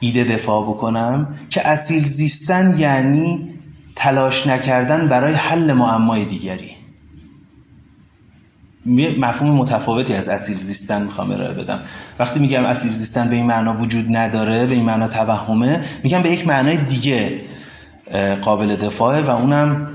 [0.01, 3.55] ایده دفاع بکنم که اصیل زیستن یعنی
[3.97, 6.71] تلاش نکردن برای حل معمای دیگری.
[9.19, 11.79] مفهوم متفاوتی از اصیل زیستن می‌خوام ارائه بدم.
[12.19, 16.31] وقتی میگم اصیل زیستن به این معنا وجود نداره به این معنا توهمه میگم به
[16.31, 17.40] یک معنای دیگه
[18.43, 19.88] قابل دفاعه و اونم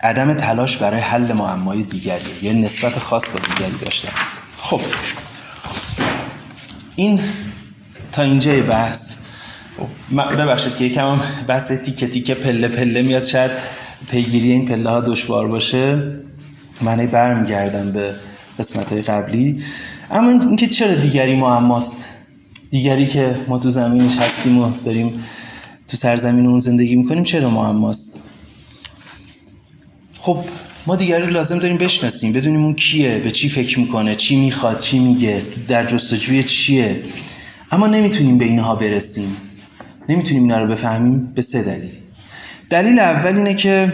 [0.00, 4.12] عدم تلاش برای حل معمای دیگری یا نسبت خاص با دیگری داشتن
[4.58, 4.80] خب.
[6.96, 7.20] این
[8.12, 9.16] تا اینجای بحث.
[10.38, 13.24] ببخشید که یکم بحث تیکه تیکه پله پله میاد.
[13.24, 13.50] شاید
[14.10, 16.02] پیگیری این پله ها دشوار باشه.
[16.80, 18.14] من برمیگردم به
[18.58, 19.62] قسمت های قبلی.
[20.10, 22.04] اما اینکه چرا دیگری معماست؟
[22.70, 25.24] دیگری که ما تو زمینش هستیم و داریم
[25.88, 28.20] تو سرزمین اون زندگی می‌کنیم چرا معماست؟
[30.26, 30.38] خب
[30.86, 34.98] ما دیگری لازم داریم بشناسیم بدونیم اون کیه به چی فکر می‌کنه چی می‌خواد چی
[34.98, 37.02] میگه در جستجوی چیه.
[37.72, 39.36] اما نمی‌تونیم به اینها برسیم.
[40.08, 41.92] نمی‌تونیم اینا رو بفهمیم به سه دلیل.
[42.70, 43.92] دلیل اول اینه که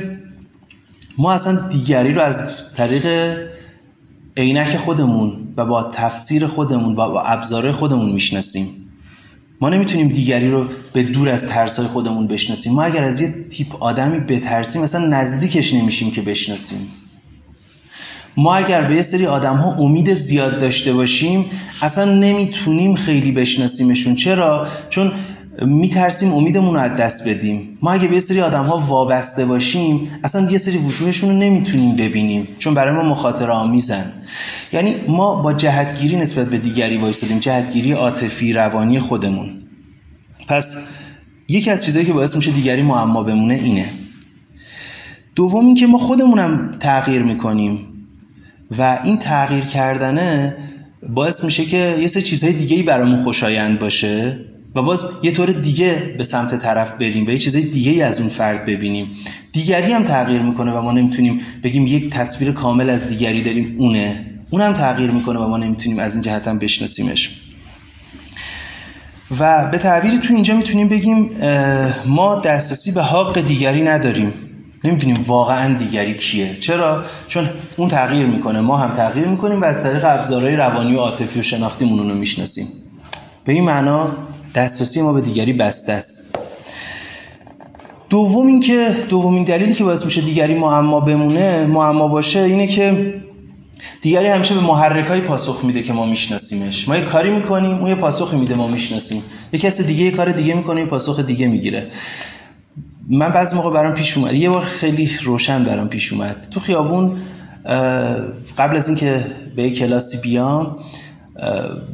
[1.18, 3.36] ما اصلا دیگری رو از طریق
[4.36, 8.66] عینک خودمون و با تفسیر خودمون و با ابزار خودمون می‌شناسیم.
[9.62, 12.72] ما نمی‌تونیم دیگری رو به دور از ترسای خودمون بشناسیم.
[12.72, 16.78] ما اگر از یه تیپ آدمی بترسیم اصلا نزدیکش نمیشیم که بشناسیم.
[18.36, 21.44] ما اگر به یه سری آدم ها امید زیاد داشته باشیم
[21.82, 24.14] اصلا نمی‌تونیم خیلی بشناسیمشون.
[24.14, 25.12] چرا؟ چون
[25.60, 27.78] میترسیم امیدمون رو از دست بدیم.
[27.82, 31.96] ما اگه به یه سری آدم ها وابسته باشیم اصلا یه سری وجوهشون رو نمی‌تونیم
[31.96, 34.12] ببینیم چون برای ما مخاطره آمیزن.
[34.72, 39.50] یعنی ما با جهتگیری نسبت به دیگری وایسادیم جهتگیری عاطفی روانی خودمون.
[40.48, 40.88] پس
[41.48, 43.86] یکی از چیزهایی که باعث میشه دیگری معما بمونه اینه.
[45.34, 47.78] دوم اینکه ما خودمونم تغییر می‌کنیم
[48.78, 50.56] و این تغییر کردنه
[51.08, 54.38] باعث میشه که یه سری چیزهای دیگه ای برامون خوشایند باشه.
[54.74, 58.28] و باز یه طور دیگه به سمت طرف بریم و یه چیزای دیگه از اون
[58.28, 59.06] فرد ببینیم.
[59.52, 64.26] دیگری هم تغییر می‌کنه و ما نمی‌تونیم بگیم یک تصویر کامل از دیگری داریم اونه.
[64.50, 67.38] اونم تغییر می‌کنه و ما نمی‌تونیم از این جهت هم بشناسیمش.
[69.38, 71.30] و به تعبیری تو اینجا می‌تونیم بگیم
[72.06, 74.32] ما دسترسی به حق دیگری نداریم.
[74.84, 76.54] نمی‌دونیم واقعا دیگری کیه.
[76.54, 80.98] چرا؟ چون اون تغییر می‌کنه ما هم تغییر می‌کنیم و از طریق ابزارهای روانی و
[80.98, 82.66] عاطفی و شناختیمون اون رو می‌شناسیم.
[83.44, 84.16] به این معنا
[84.54, 86.38] دسترسی ما به دیگری بسته است.
[88.10, 93.14] دوم اینکه دومین دلیلی که باعث میشه دیگری معما بمونه معما باشه اینه که
[94.02, 96.88] دیگری همیشه به محرک های پاسخ میده که ما میشناسیمش.
[96.88, 99.22] ما یه کاری می‌کنیم اون یه پاسخ میده ما می‌شناسیم.
[99.52, 101.88] یه کس دیگه یه کار دیگه می‌کنه یه پاسخ دیگه می‌گیره.
[103.08, 104.34] من بعضی موقع برام پیش اومد.
[104.34, 106.46] یه بار خیلی روشن برام پیش اومد.
[106.50, 107.16] تو خیابون
[108.58, 109.24] قبل از اینکه
[109.56, 110.76] به کلاسی بیام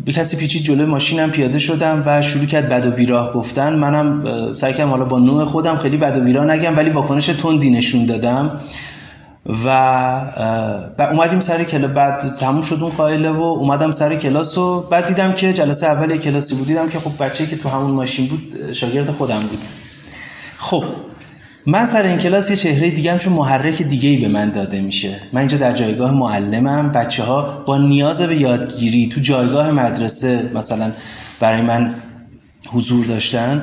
[0.05, 3.75] به کسی پیچید جلوی ماشینم پیاده شدم و شروع کرد بد و بیراه گفتن.
[3.75, 7.71] منم سعی کردم حالا با نوع خودم خیلی بد و بیراه نگم ولی واکنش تندی
[7.71, 8.61] نشون دادم.
[9.65, 9.69] و
[10.99, 15.33] اومدیم سر کلاس بعد تموم شد اون قائله و اومدم سر کلاس و بعد دیدم
[15.33, 16.67] که جلسه اول کلاسی بود.
[16.67, 19.59] دیدم که خب بچه‌ای که تو همون ماشین بود شاگرد خودم بود.
[20.59, 20.85] خب
[21.71, 24.81] من سر این کلاس یه چهره دیگه هم چون محرک دیگه ای به من داده
[24.81, 25.21] میشه.
[25.33, 30.93] من اینجا در جایگاه معلمم بچه ها با نیاز به یادگیری تو جایگاه مدرسه مثلا
[31.41, 31.95] برای من
[32.67, 33.63] حضور داشتن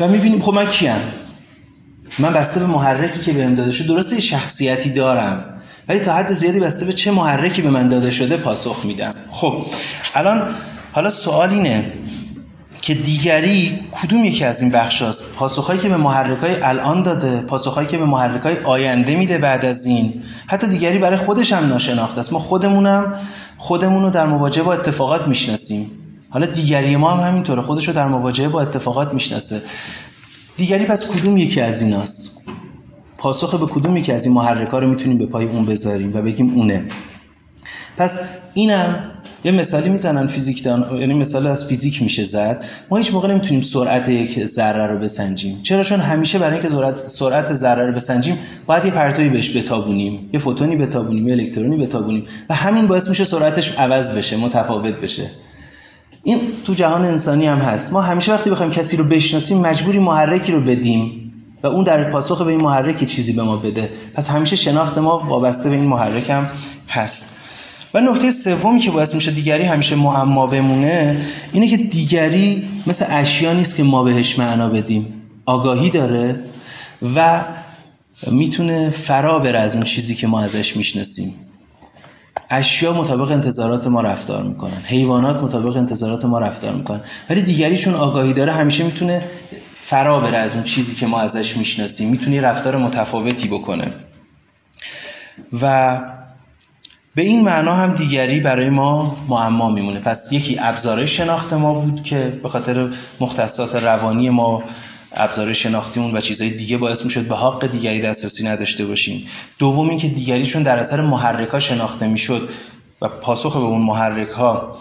[0.00, 1.00] و می‌بینیم خب من کیم؟
[2.18, 5.44] من بسته به محرکی که بهم داده شده درسته شخصیتی دارم
[5.88, 9.14] ولی تا حد زیادی بسته به چه محرکی به من داده شده پاسخ میدم.
[9.30, 9.66] خب
[10.14, 10.54] الان
[10.92, 11.84] حالا سوال اینه
[12.84, 17.40] که دیگری کدوم یکی از این بخش هاست؟ پاسخهایی که به محرک های الان داده
[17.40, 20.22] پاسخهایی که به محرک های آینده میده بعد از این.
[20.46, 22.32] حتی دیگری برای خودش هم ناشناخته است.
[22.32, 23.14] ما خودمونم
[23.56, 25.90] خودمون رو در مواجهه با اتفاقات می‌شناسیم.
[26.30, 27.62] حالا دیگری ما هم همینطوره.
[27.62, 29.62] خودش رو در مواجهه با اتفاقات می‌شناسه.
[30.56, 32.42] دیگری پس کدوم یکی از ایناست؟
[33.18, 36.54] پاسخ به کدوم یکی از این محرکا رو می‌تونیم به پای اون بذاریم و بگیم
[36.54, 36.84] اونه.
[37.98, 39.13] پس اینم
[39.44, 42.64] یه مثالی می‌زنن فیزیک دان یعنی مثال از فیزیک میشه زد.
[42.90, 45.62] ما هیچ موقع نمی‌تونیم سرعت یک ذره رو بسنجیم.
[45.62, 50.30] چرا؟ چون همیشه برای اینکه سرعت سرعت ذره رو بسنجیم باید یه پرتویی بهش بتابونیم.
[50.32, 52.24] یه فوتونی بتابونیم یه الکترونی بتابونیم.
[52.50, 55.30] و همین باعث میشه سرعتش عوض بشه متفاوت بشه.
[56.22, 57.92] این تو جهان انسانی هم هست.
[57.92, 61.32] ما همیشه وقتی بخوایم کسی رو بشناسیم مجبوری محرکی رو بدیم.
[61.62, 63.88] و اون در پاسخ به این محرک چیزی به ما بده.
[64.14, 66.46] پس همیشه شناخت ما وابسته به این محرک هم
[66.88, 67.33] هست.
[67.94, 73.52] و نکته سومی که باعث میشه دیگری همیشه معما بمونه اینه که دیگری مثل اشیا
[73.52, 75.22] نیست که ما بهش معنا بدیم.
[75.46, 76.44] آگاهی داره
[77.14, 77.44] و
[78.30, 81.34] می‌تونه فرا بره از اون چیزی که ما ازش می‌شناسیم.
[82.50, 84.82] اشیا مطابق انتظارات ما رفتار می‌کنن.
[84.84, 87.00] حیوانات مطابق انتظارات ما رفتار می‌کنن.
[87.30, 89.24] ولی دیگری چون آگاهی داره همیشه می‌تونه
[89.74, 92.10] فرا بره از اون چیزی که ما ازش می‌شناسیم.
[92.10, 93.86] می‌تونه رفتار متفاوتی بکنه.
[95.62, 96.00] و
[97.14, 100.00] به این معنا هم دیگری برای ما معما میمونه.
[100.00, 102.88] پس یکی ابزار شناخت ما بود که به خاطر
[103.20, 104.62] مختصات روانی ما
[105.12, 109.26] ابزار شناختیمون و چیزهای دیگه باعث می‌شد به حق دیگری دسترسی نداشته باشیم.
[109.58, 112.48] دوم اینکه دیگری چون در اثر محرک ها شناخته می‌شد
[113.02, 114.76] و پاسخ به اون محرک ها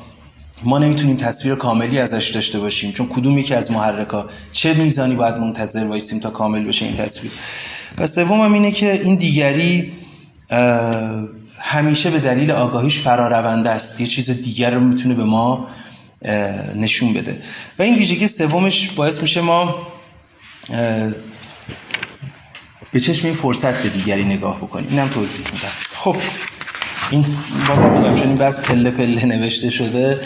[0.63, 2.91] ما نمی‌تونیم تصویر کاملی ازش داشته باشیم.
[2.91, 6.95] چون کدوم یکی از محرک ها چه میزانی باید منتظر وایسیم تا کامل بشه این
[6.95, 7.31] تصویر؟
[7.97, 9.91] و سوم اینه که این دیگری
[11.65, 14.01] همیشه به دلیل آگاهیش فرارونده است.
[14.01, 15.67] یه چیز دیگر رو می‌تونه به ما
[16.75, 17.41] نشون بده.
[17.79, 19.87] و این ویژگی سومش باعث میشه ما
[22.91, 24.87] به چشم این فرصت به دیگری نگاه بکنیم.
[24.89, 25.67] اینم توضیح میدم.
[25.93, 26.15] خب
[27.11, 27.25] این
[27.67, 30.21] بازم بگم چون این بس پله پله نوشته شده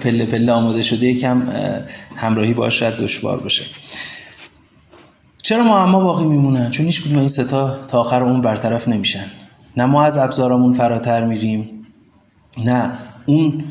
[0.00, 1.42] پله پله آماده شده یکم
[2.16, 3.64] همراهی باش شاید دشوار باشه.
[5.42, 9.30] چرا معما باقی میمونن؟ چون هیچ کدوم این ستا تا آخر اون برطرف نمیشن.
[9.76, 11.86] نه ما از ابزارمون فراتر میریم
[12.64, 12.90] نه
[13.26, 13.64] اون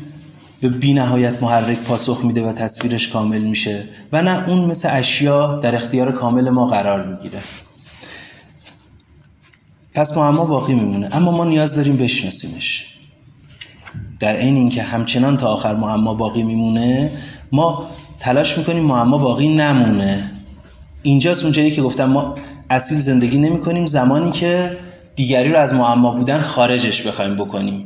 [0.60, 5.56] به بی نهایت محرک پاسخ میده و تصویرش کامل میشه و نه اون مثل اشیا
[5.56, 7.38] در اختیار کامل ما قرار می‌گیره.
[9.94, 11.08] پس معما باقی میمونه.
[11.12, 12.98] اما ما نیاز داریم بشناسیمش.
[14.20, 17.10] در این اینکه همچنان تا آخر معما باقی میمونه
[17.52, 17.86] ما
[18.20, 20.30] تلاش می‌کنیم معما باقی نمونه.
[21.02, 22.34] اینجاست اونجایی که گفتم ما
[22.70, 24.76] اصیل زندگی نمی کنیم زمانی که
[25.16, 27.84] دیگری رو از معما بودن خارجش بخوایم بکنیم.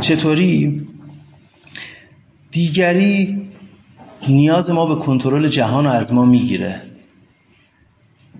[0.00, 0.86] چطوری؟
[2.50, 3.42] دیگری
[4.28, 6.82] نیاز ما به کنترل جهان رو از ما می‌گیره.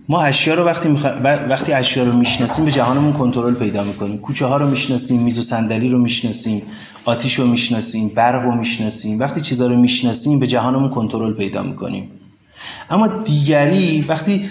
[0.09, 0.89] ما اشیا رو وقتی
[1.25, 4.19] وقتی اشیا رو می‌شناسیم به جهانمون کنترل پیدا می‌کنیم.
[4.19, 6.63] کوچه ها رو می‌شناسیم میز و صندلی رو می‌شناسیم
[7.05, 9.21] آتیش رو می‌شناسیم برق رو می‌شناسیم.
[9.21, 12.11] وقتی چیزها رو می‌شناسیم به جهانمون کنترل پیدا می‌کنیم.
[12.91, 14.51] اما دیگری وقتی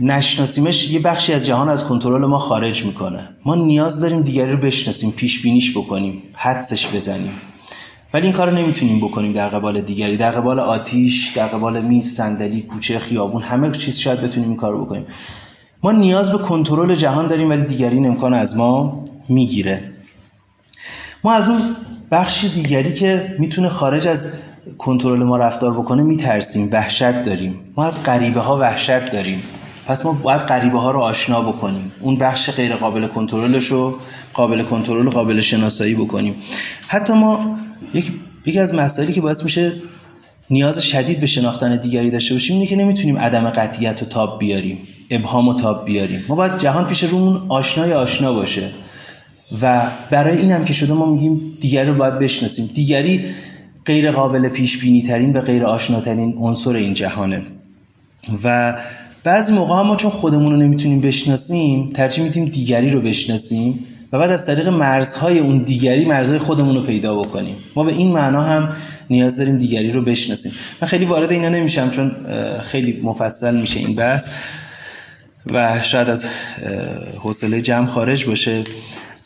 [0.00, 3.28] نشناسیمش یه بخشی از جهان از کنترل ما خارج می‌کنه.
[3.44, 7.32] ما نیاز داریم دیگری رو بشناسیم پیش بینیش بکنیم حدسش بزنیم.
[8.14, 12.62] ولی این کار نمی‌تونیم بکنیم در قبال دیگری در قبال آتیش در قبال میز صندلی
[12.62, 15.06] کوچه خیابون همه چیز شاید بتونیم این کار بکنیم.
[15.82, 19.82] ما نیاز به کنترل جهان داریم ولی دیگری این امکان از ما می‌گیره.
[21.24, 21.60] ما از اون
[22.10, 24.32] بخش دیگری که می‌تونه خارج از
[24.78, 27.60] کنترل ما رفتار بکنه میترسیم وحشت داریم.
[27.76, 29.42] ما از غریبه ها وحشت داریم.
[29.86, 31.92] پس ما باید غریبه ها رو آشنا بکنیم.
[32.00, 33.98] اون بخش غیر قابل کنترلش رو
[34.32, 36.34] قابل کنترل قابل شناسایی بکنیم.
[36.86, 37.58] حتی ما
[37.94, 38.12] یک
[38.46, 39.72] یکی از مسائلی که باعث میشه
[40.50, 44.78] نیاز شدید به شناختن دیگری داشته باشیم اینه که نمی‌تونیم عدم قطعیت رو تاب بیاریم
[45.10, 46.24] ابهام و تاب بیاریم.
[46.28, 48.70] ما باید جهان پیش رومون آشنای آشنا باشه
[49.62, 52.70] و برای اینم که شده ما میگیم دیگری رو باید بشناسیم.
[52.74, 53.24] دیگری
[53.84, 57.42] غیر قابل پیش بینی ترین و غیر آشناترین عنصر این جهانه.
[58.44, 58.76] و
[59.26, 64.30] بعضی موقع ما چون خودمون رو نمی‌تونیم بشناسیم ترجیح میدیم دیگری رو بشناسیم و بعد
[64.30, 67.56] از طریق مرزهای اون دیگری مرزهای خودمون رو پیدا بکنیم.
[67.76, 68.76] ما به این معنا هم
[69.10, 70.52] نیاز داریم دیگری رو بشناسیم.
[70.82, 72.12] من خیلی وارد اینا نمیشم چون
[72.62, 74.28] خیلی مفصل میشه این بحث
[75.46, 76.26] و شاید از
[77.18, 78.64] حوصله جمع خارج باشه.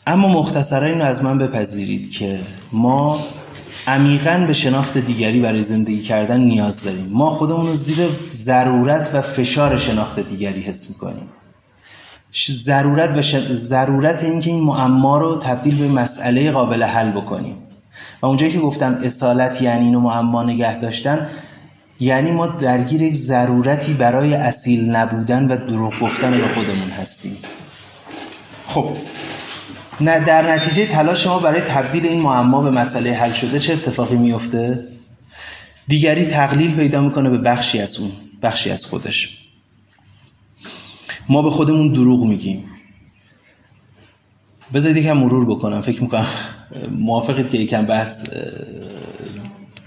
[0.07, 2.39] اما مختصرا اینو از من بپذیرید که
[2.73, 3.19] ما
[3.87, 7.07] عمیقا به شناخت دیگری برای زندگی کردن نیاز داریم.
[7.11, 7.97] ما خودمون رو زیر
[8.31, 11.29] ضرورت و فشار شناخت دیگری حس می‌کنیم.
[12.49, 13.35] ضرورت و ش...
[13.51, 17.55] ضرورت اینکه این معما رو تبدیل به مسئله قابل حل بکنیم.
[18.21, 21.27] و اونجایی که گفتم اصالت یعنی اینو معما نگه داشتن
[21.99, 27.37] یعنی ما درگیر یک ضرورتی برای اصیل نبودن و دروغ گفتن به خودمون هستیم.
[28.67, 28.97] خب
[30.01, 34.15] نه در نتیجه تلاش ما برای تبدیل این معما به مسئله حل شده چه اتفاقی
[34.15, 34.87] میفته
[35.87, 38.11] دیگری تقلیل پیدا می‌کنه به بخشی از اون
[38.43, 39.37] بخشی از خودش.
[41.29, 42.65] ما به خودمون دروغ میگیم.
[44.73, 45.81] بذارید یکم مرور بکنم.
[45.81, 46.25] فکر می‌کنم
[46.97, 48.29] موافقید که یکم بحث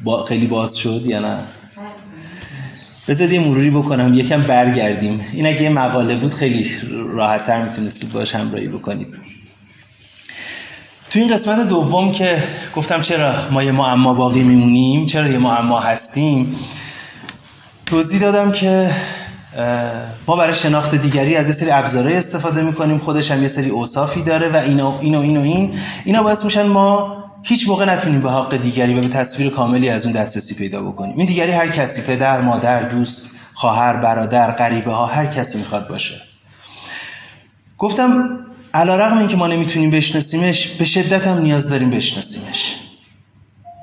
[0.04, 1.38] با خیلی باز شد یا نه؟
[3.08, 5.26] بذارید یه مروری بکنم یکم برگردیم.
[5.32, 9.08] این اگه یه مقاله بود خیلی راحتتر می‌تونستید باش همراهی بکنید.
[11.14, 12.42] تو این قسمت دوم که
[12.76, 16.56] گفتم چرا ما یه معما باقی میمونیم چرا یه معما هستیم
[17.86, 18.90] توضیح دادم که
[20.26, 22.98] ما برای شناخت دیگری از یه سری ابزارهای استفاده می‌کنیم.
[22.98, 25.74] خودش هم یه سری اوصافی داره و اینا اینو اینو این.
[26.04, 30.06] اینا باعث میشن ما هیچ موقع نتونیم به حق دیگری و به تصویر کاملی از
[30.06, 31.16] اون دسترسی پیدا بکنیم.
[31.16, 36.14] این دیگری هر کسی پدر مادر دوست خواهر برادر غریبه ها هر کسی می‌خواد باشه.
[37.78, 38.38] گفتم
[38.74, 42.74] علا رقم این که ما نمی‌تونیم بشناسیمش به شدت هم نیاز داریم بشناسیمش.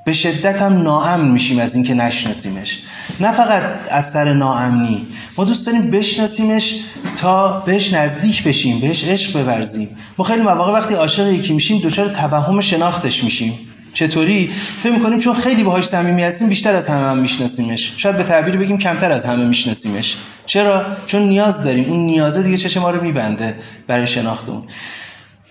[0.06, 2.80] به شدت هم ناامن میشیم از اینکه نشناسیمش.
[3.20, 5.08] نه فقط از سر ناامنی.
[5.38, 6.76] ما دوست داریم بشناسیمش
[7.16, 9.90] تا بهش نزدیک بشیم بهش عشق بورزیم.
[10.18, 13.60] ما خیلی مواقع وقتی عاشق یکی میشیم دچار توهم شناختش میشیم.
[13.94, 14.52] چطوری؟
[14.84, 17.94] فکر می‌کنیم چون خیلی باهاش صمیمی هستیم بیشتر از همه هم میشناسیمش.
[17.98, 20.18] شاید به تعبیر بگیم کمتر از همه میشناسیمش.
[20.46, 21.90] چرا؟ چون نیاز داریم.
[21.90, 23.56] اون نیازه دیگه چشم ما رو میبنده
[23.88, 24.64] برای شناخت اون.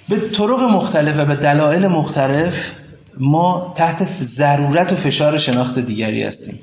[0.08, 2.72] به طرق مختلف و به دلایل مختلف
[3.20, 6.60] ما تحت ضرورت و فشار شناخت دیگری هستیم.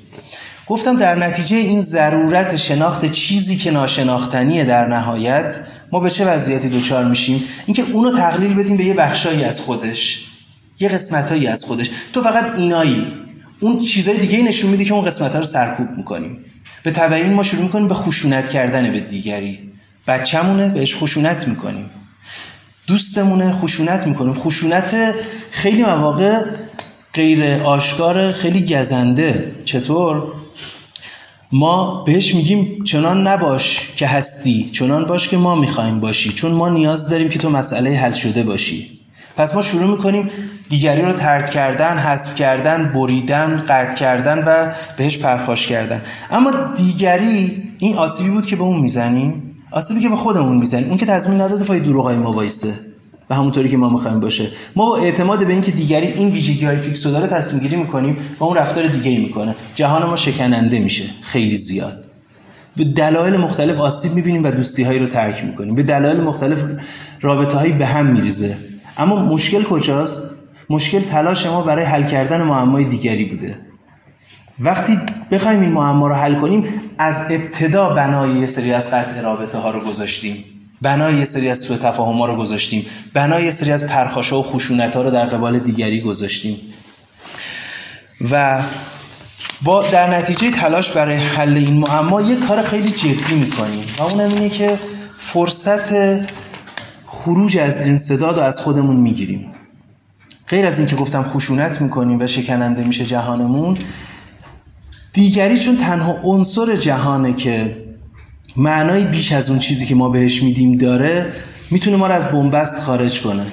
[0.66, 5.60] گفتم در نتیجه این ضرورت شناخت چیزی که ناشناختنیه در نهایت
[5.92, 10.27] ما به چه وضعیتی دچار میشیم؟ اینکه اونو تقلیل بدیم به یه بخشایی از خودش.
[10.80, 11.90] یه قسمتایی از خودش.
[12.12, 13.06] تو فقط اینایی.
[13.60, 16.44] اون چیزای دیگه نشون میده که اون قسمت ها رو سرکوب می‌کنیم.
[16.82, 19.58] به تبعین ما شروع می‌کنیم به خشونت کردن به دیگری.
[20.06, 21.90] بچه‌مونه بهش خشونت می‌کنیم.
[22.86, 24.34] دوستمونه خشونت می‌کنیم.
[24.34, 25.14] خشونت
[25.50, 26.44] خیلی مواقع
[27.14, 29.52] غیر آشکار خیلی گزنده.
[29.64, 30.32] چطور؟
[31.52, 34.70] ما بهش میگیم چنان نباش که هستی.
[34.72, 36.32] چنان باش که ما می‌خوایم باشی.
[36.32, 38.97] چون ما نیاز داریم که تو مسئله حل شده باشی.
[39.38, 40.30] پس ما شروع می‌کنیم
[40.68, 46.00] دیگری رو ترد کردن حذف کردن بریدن قطع کردن و بهش پرخاش کردن.
[46.30, 49.42] اما دیگری این آسیبی بود که به اون می‌زنیم.
[49.70, 50.88] آسیبی که به خودمون می‌زنیم.
[50.88, 52.74] اون که تضمین نداده پای دروغای ما وایسه.
[53.30, 54.48] و همونطوری که ما می‌خوایم باشه.
[54.76, 58.16] ما با اعتماد به اینکه دیگری این ویژگی های فیکس رو داره تصمیم گیری می‌کنیم
[58.40, 59.54] و اون رفتار دیگه ای می‌کنه.
[59.74, 61.04] جهان ما شکننده میشه.
[61.22, 62.04] خیلی زیاد.
[62.76, 65.74] به دلایل مختلف آسیب می‌بینیم و دوستی هایی رو ترک می‌کنیم.
[65.74, 66.64] به دلایل مختلف
[67.20, 68.56] رابطه هایی به هم میریزه.
[68.98, 70.34] اما مشکل کجاست؟
[70.70, 73.58] مشکل تلاش ما برای حل کردن معمای دیگری بوده.
[74.60, 74.98] وقتی
[75.30, 76.64] بخوایم این معما رو حل کنیم
[76.98, 80.44] از ابتدا بنای یه سری از قطع رابطه ها رو گذاشتیم.
[80.82, 82.86] بنای یه سری از سوء تفاهم ها رو گذاشتیم.
[83.12, 86.56] بنای یه سری از پرخاشا و خشونت ها رو در قبال دیگری گذاشتیم.
[88.30, 88.62] و
[89.62, 93.84] با در نتیجه تلاش برای حل این معما یه کار خیلی جدی می‌کنیم.
[93.98, 94.78] و اونم اینه که
[95.18, 95.92] فرصت
[97.18, 99.46] خروج از انصداد و از خودمون می‌گیریم.
[100.48, 103.76] غیر از اینکه گفتم خشونت می‌کنیم و شکننده میشه جهانمون
[105.12, 107.84] دیگری چون تنها عنصر جهانه که
[108.56, 111.32] معنای بیش از اون چیزی که ما بهش میدیم داره
[111.70, 113.46] می‌تونه ما رو از بنبست خارج کنه.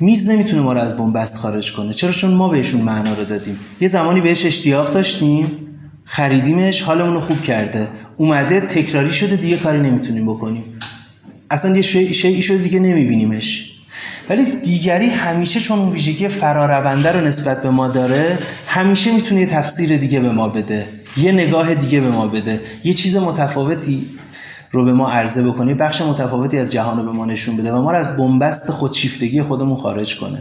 [0.00, 1.92] میز نمی‌تونه ما رو از بنبست خارج کنه.
[1.92, 3.58] چرا؟ چون ما بهشون معنا رو دادیم.
[3.80, 5.50] یه زمانی بهش اشتیاق داشتیم
[6.04, 7.88] خریدیمش حالمون رو خوب کرده.
[8.16, 10.64] اومده تکراری شده دیگه کاری نمی‌تونیم بکنیم.
[11.50, 13.72] اصلا یه شیعی شده دیگه نمیبینیمش.
[14.28, 19.46] ولی دیگری همیشه چون اون ویژگی فرارونده رو نسبت به ما داره همیشه می‌تونه یه
[19.46, 20.86] تفسیر دیگه به ما بده.
[21.16, 22.60] یه نگاه دیگه به ما بده.
[22.84, 24.06] یه چیز متفاوتی
[24.70, 25.74] رو به ما عرضه بکنه.
[25.74, 29.42] بخش متفاوتی از جهان رو به ما نشون بده و ما رو از بنبست خودشیفتگی
[29.42, 30.40] خودمون خارج کنه.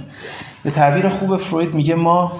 [0.63, 2.31] به تعبیر خوب فروید میگه ما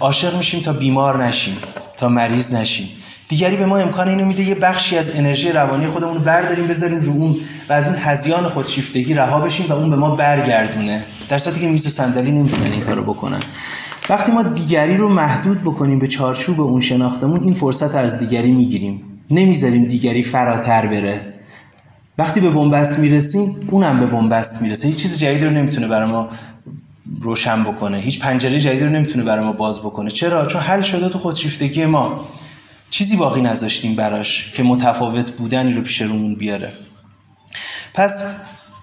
[0.00, 1.56] عاشق میشیم تا بیمار نشیم
[1.96, 2.88] تا مریض نشیم.
[3.30, 7.00] دیگری به ما امکان اینو میده یه بخشی از انرژی روانی خودمون رو برداریم بذاریم
[7.00, 7.36] رو اون
[7.68, 11.02] و از این هزیان خودشیفتگی رها بشیم و اون به ما برگردونه.
[11.28, 13.40] در صورتی که میز و صندلی نمی‌تونن این کارو بکنن.
[14.08, 19.02] وقتی ما دیگری رو محدود بکنیم به چارچوب اون شناختمون این فرصت از دیگری می‌گیریم.
[19.30, 21.20] نمی‌ذاریم دیگری فراتر بره.
[22.18, 24.88] وقتی به بنبست می‌رسیم اونم به بنبست می‌رسه.
[24.88, 26.28] هیچ چیز جدیدی رو نمی‌تونه برای ما
[27.20, 27.98] روشن بکنه.
[27.98, 30.10] هیچ پنجره جدیدی رو نمی‌تونه برای ما باز بکنه.
[30.10, 32.24] چرا؟ چون حل شده تو خودشیفتگی ما.
[32.90, 36.72] چیزی باقی نذاشتیم براش که متفاوت بودنی رو پیش رومون بیاره.
[37.94, 38.34] پس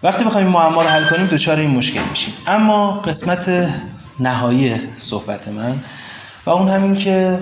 [0.04, 2.34] وقتی بخوایم معما رو حل کنیم دچار این مشکل میشیم.
[2.48, 3.74] اما قسمت
[4.20, 5.80] نهایی صحبت من
[6.46, 7.40] و اون همین که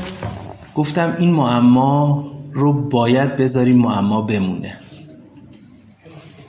[0.76, 4.78] گفتم این معما رو باید بذاریم معما بمونه.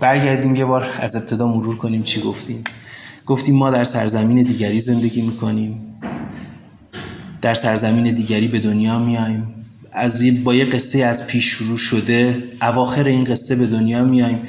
[0.01, 2.64] برگردیم یه بار از ابتدا مرور کنیم چی گفتیم.
[3.27, 6.01] گفتیم ما در سرزمین دیگری زندگی می‌کنیم.
[7.43, 9.56] در سرزمین دیگری به دنیا میایم
[9.97, 14.42] از با یه قصه از پیش شروع شده اواخر این قصه به دنیا میایم.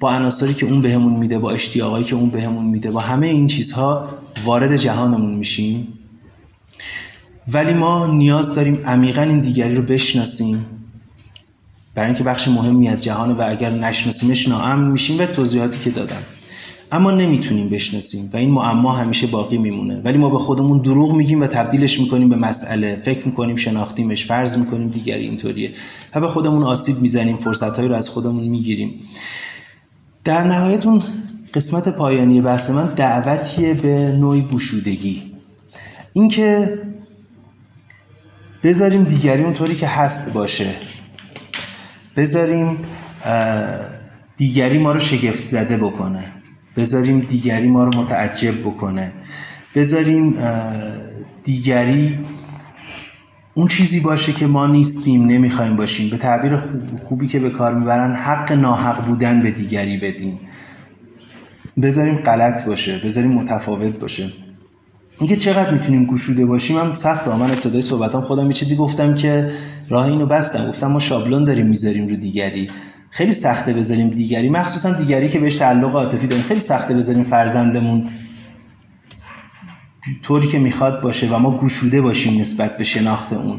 [0.00, 3.46] با عناصری که اون بهمون میده با اشتیاقایی که اون بهمون میده با همه این
[3.46, 4.08] چیزها
[4.44, 5.88] وارد جهانمون میشیم.
[7.52, 10.66] ولی ما نیاز داریم عمیقا این دیگری رو بشناسیم.
[11.94, 16.22] برای اینکه بخش مهمی از جهان و اگر نشناسیمش ناامن میشیم و توضیحاتی که دادم.
[16.94, 20.00] اما نمی‌تونیم بشناسیم و این معما همیشه باقی میمونه.
[20.04, 22.96] ولی ما به خودمون دروغ میگیم و تبدیلش می‌کنیم به مسئله.
[22.96, 25.72] فکر می‌کنیم شناختیمش فرض می‌کنیم دیگری اینطوریه
[26.14, 29.00] و به خودمون آسیب می‌زنیم فرصتهایی رو از خودمون می‌گیریم.
[30.24, 31.02] در نهایت اون
[31.54, 35.22] قسمت پایانی بحث من دعوتیه به نوعی گشودگی.
[36.12, 36.78] اینکه
[38.64, 40.66] بذاریم دیگری اونطوری که هست باشه.
[42.16, 42.78] بذاریم
[44.36, 46.24] دیگری ما رو شگفت زده بکنه.
[46.76, 49.12] بذاریم دیگری ما رو متعجب بکنه.
[49.74, 50.34] بذاریم
[51.44, 52.18] دیگری
[53.54, 56.10] اون چیزی باشه که ما نیستیم نمی‌خوایم باشیم.
[56.10, 56.58] به تعبیر
[57.08, 60.38] خوبی که به کار می‌برن حق ناحق بودن به دیگری بدیم.
[61.82, 64.30] بذاریم غلط باشه بذاریم متفاوت باشه.
[65.18, 69.50] اینکه چقدر می‌تونیم گشوده باشیم هم سخت من ابتدای صحبتام خودم یه چیزی گفتم که
[69.88, 70.68] راه اینو بستم.
[70.68, 72.70] گفتم ما شابلون داریم می‌ذاریم رو دیگری.
[73.14, 74.48] خیلی سخته بذاریم دیگری.
[74.48, 76.44] مخصوصا دیگری که بهش تعلق عاطفی داریم.
[76.44, 78.08] خیلی سخته بذاریم فرزندمون
[80.22, 83.58] طوری که می‌خواد باشه و ما گشوده باشیم نسبت به شناخت اون.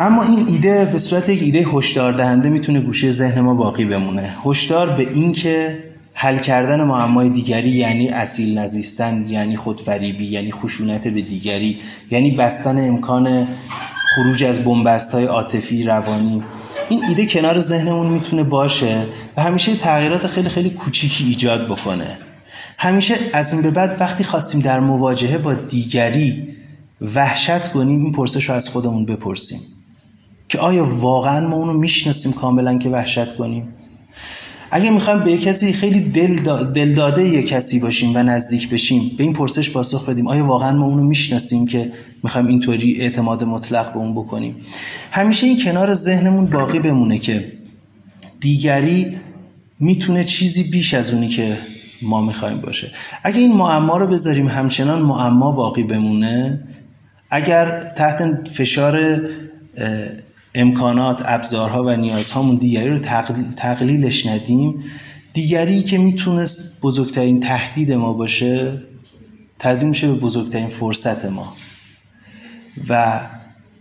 [0.00, 4.34] اما این ایده به صورت یک ایده هشدار دهنده می‌تونه گوشه ذهن ما باقی بمونه.
[4.44, 5.78] هشدار به این که
[6.12, 11.78] حل کردن معمای دیگری یعنی اصیل نزیستن یعنی خودفریبی یعنی خشونت به دیگری
[12.10, 13.46] یعنی بستن امکان
[14.14, 16.42] خروج از بنبست های عاطفی روانی.
[16.88, 19.06] این ایده کنار ذهنمون می‌تونه باشه
[19.36, 22.18] و همیشه تغییرات خیلی خیلی کوچیکی ایجاد بکنه.
[22.78, 26.48] همیشه از این به بعد وقتی خواستیم در مواجهه با دیگری
[27.00, 29.60] وحشت کنیم این پرسش رو از خودمون بپرسیم.
[30.48, 33.74] که آیا واقعا ما اونو می‌شناسیم کاملا که وحشت کنیم؟
[34.76, 36.00] اگه می‌خوایم به کسی خیلی
[36.74, 40.72] دل, داده یه کسی باشیم و نزدیک بشیم به این پرسش پاسخ بدیم آیا واقعا
[40.72, 44.56] ما اونو می‌شناسیم که می‌خوایم اینطوری اعتماد مطلق به اون بکنیم؟
[45.10, 47.52] همیشه این کنار ذهنمون باقی بمونه که
[48.40, 49.16] دیگری
[49.80, 51.58] می‌تونه چیزی بیش از اونی که
[52.02, 52.90] ما می‌خوایم باشه.
[53.22, 56.64] اگه این معما رو بذاریم همچنان معما باقی بمونه
[57.30, 59.20] اگر تحت فشار
[60.54, 62.98] امکانات ابزارها و نیازهامون دیگری رو
[63.56, 64.84] تقلیلش ندیم.
[65.32, 68.82] دیگری که می‌تونست بزرگترین تهدید ما باشه
[69.58, 71.56] تبدیل میشه به بزرگترین فرصت ما.
[72.88, 73.20] و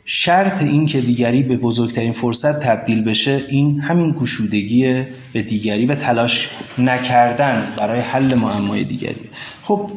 [0.05, 5.03] شرط این که دیگری به بزرگترین فرصت تبدیل بشه این همین گشودگی
[5.34, 9.30] به دیگری و تلاش نکردن برای حل معمای دیگری.
[9.63, 9.89] خب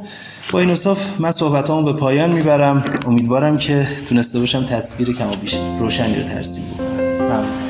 [0.52, 2.84] با این اصاف من صحبتامو به پایان می‌برم.
[3.06, 7.24] امیدوارم که تونسته باشم تصویر کم و بیش روشنی رو ترسیم بکنم.
[7.26, 7.65] ممنون.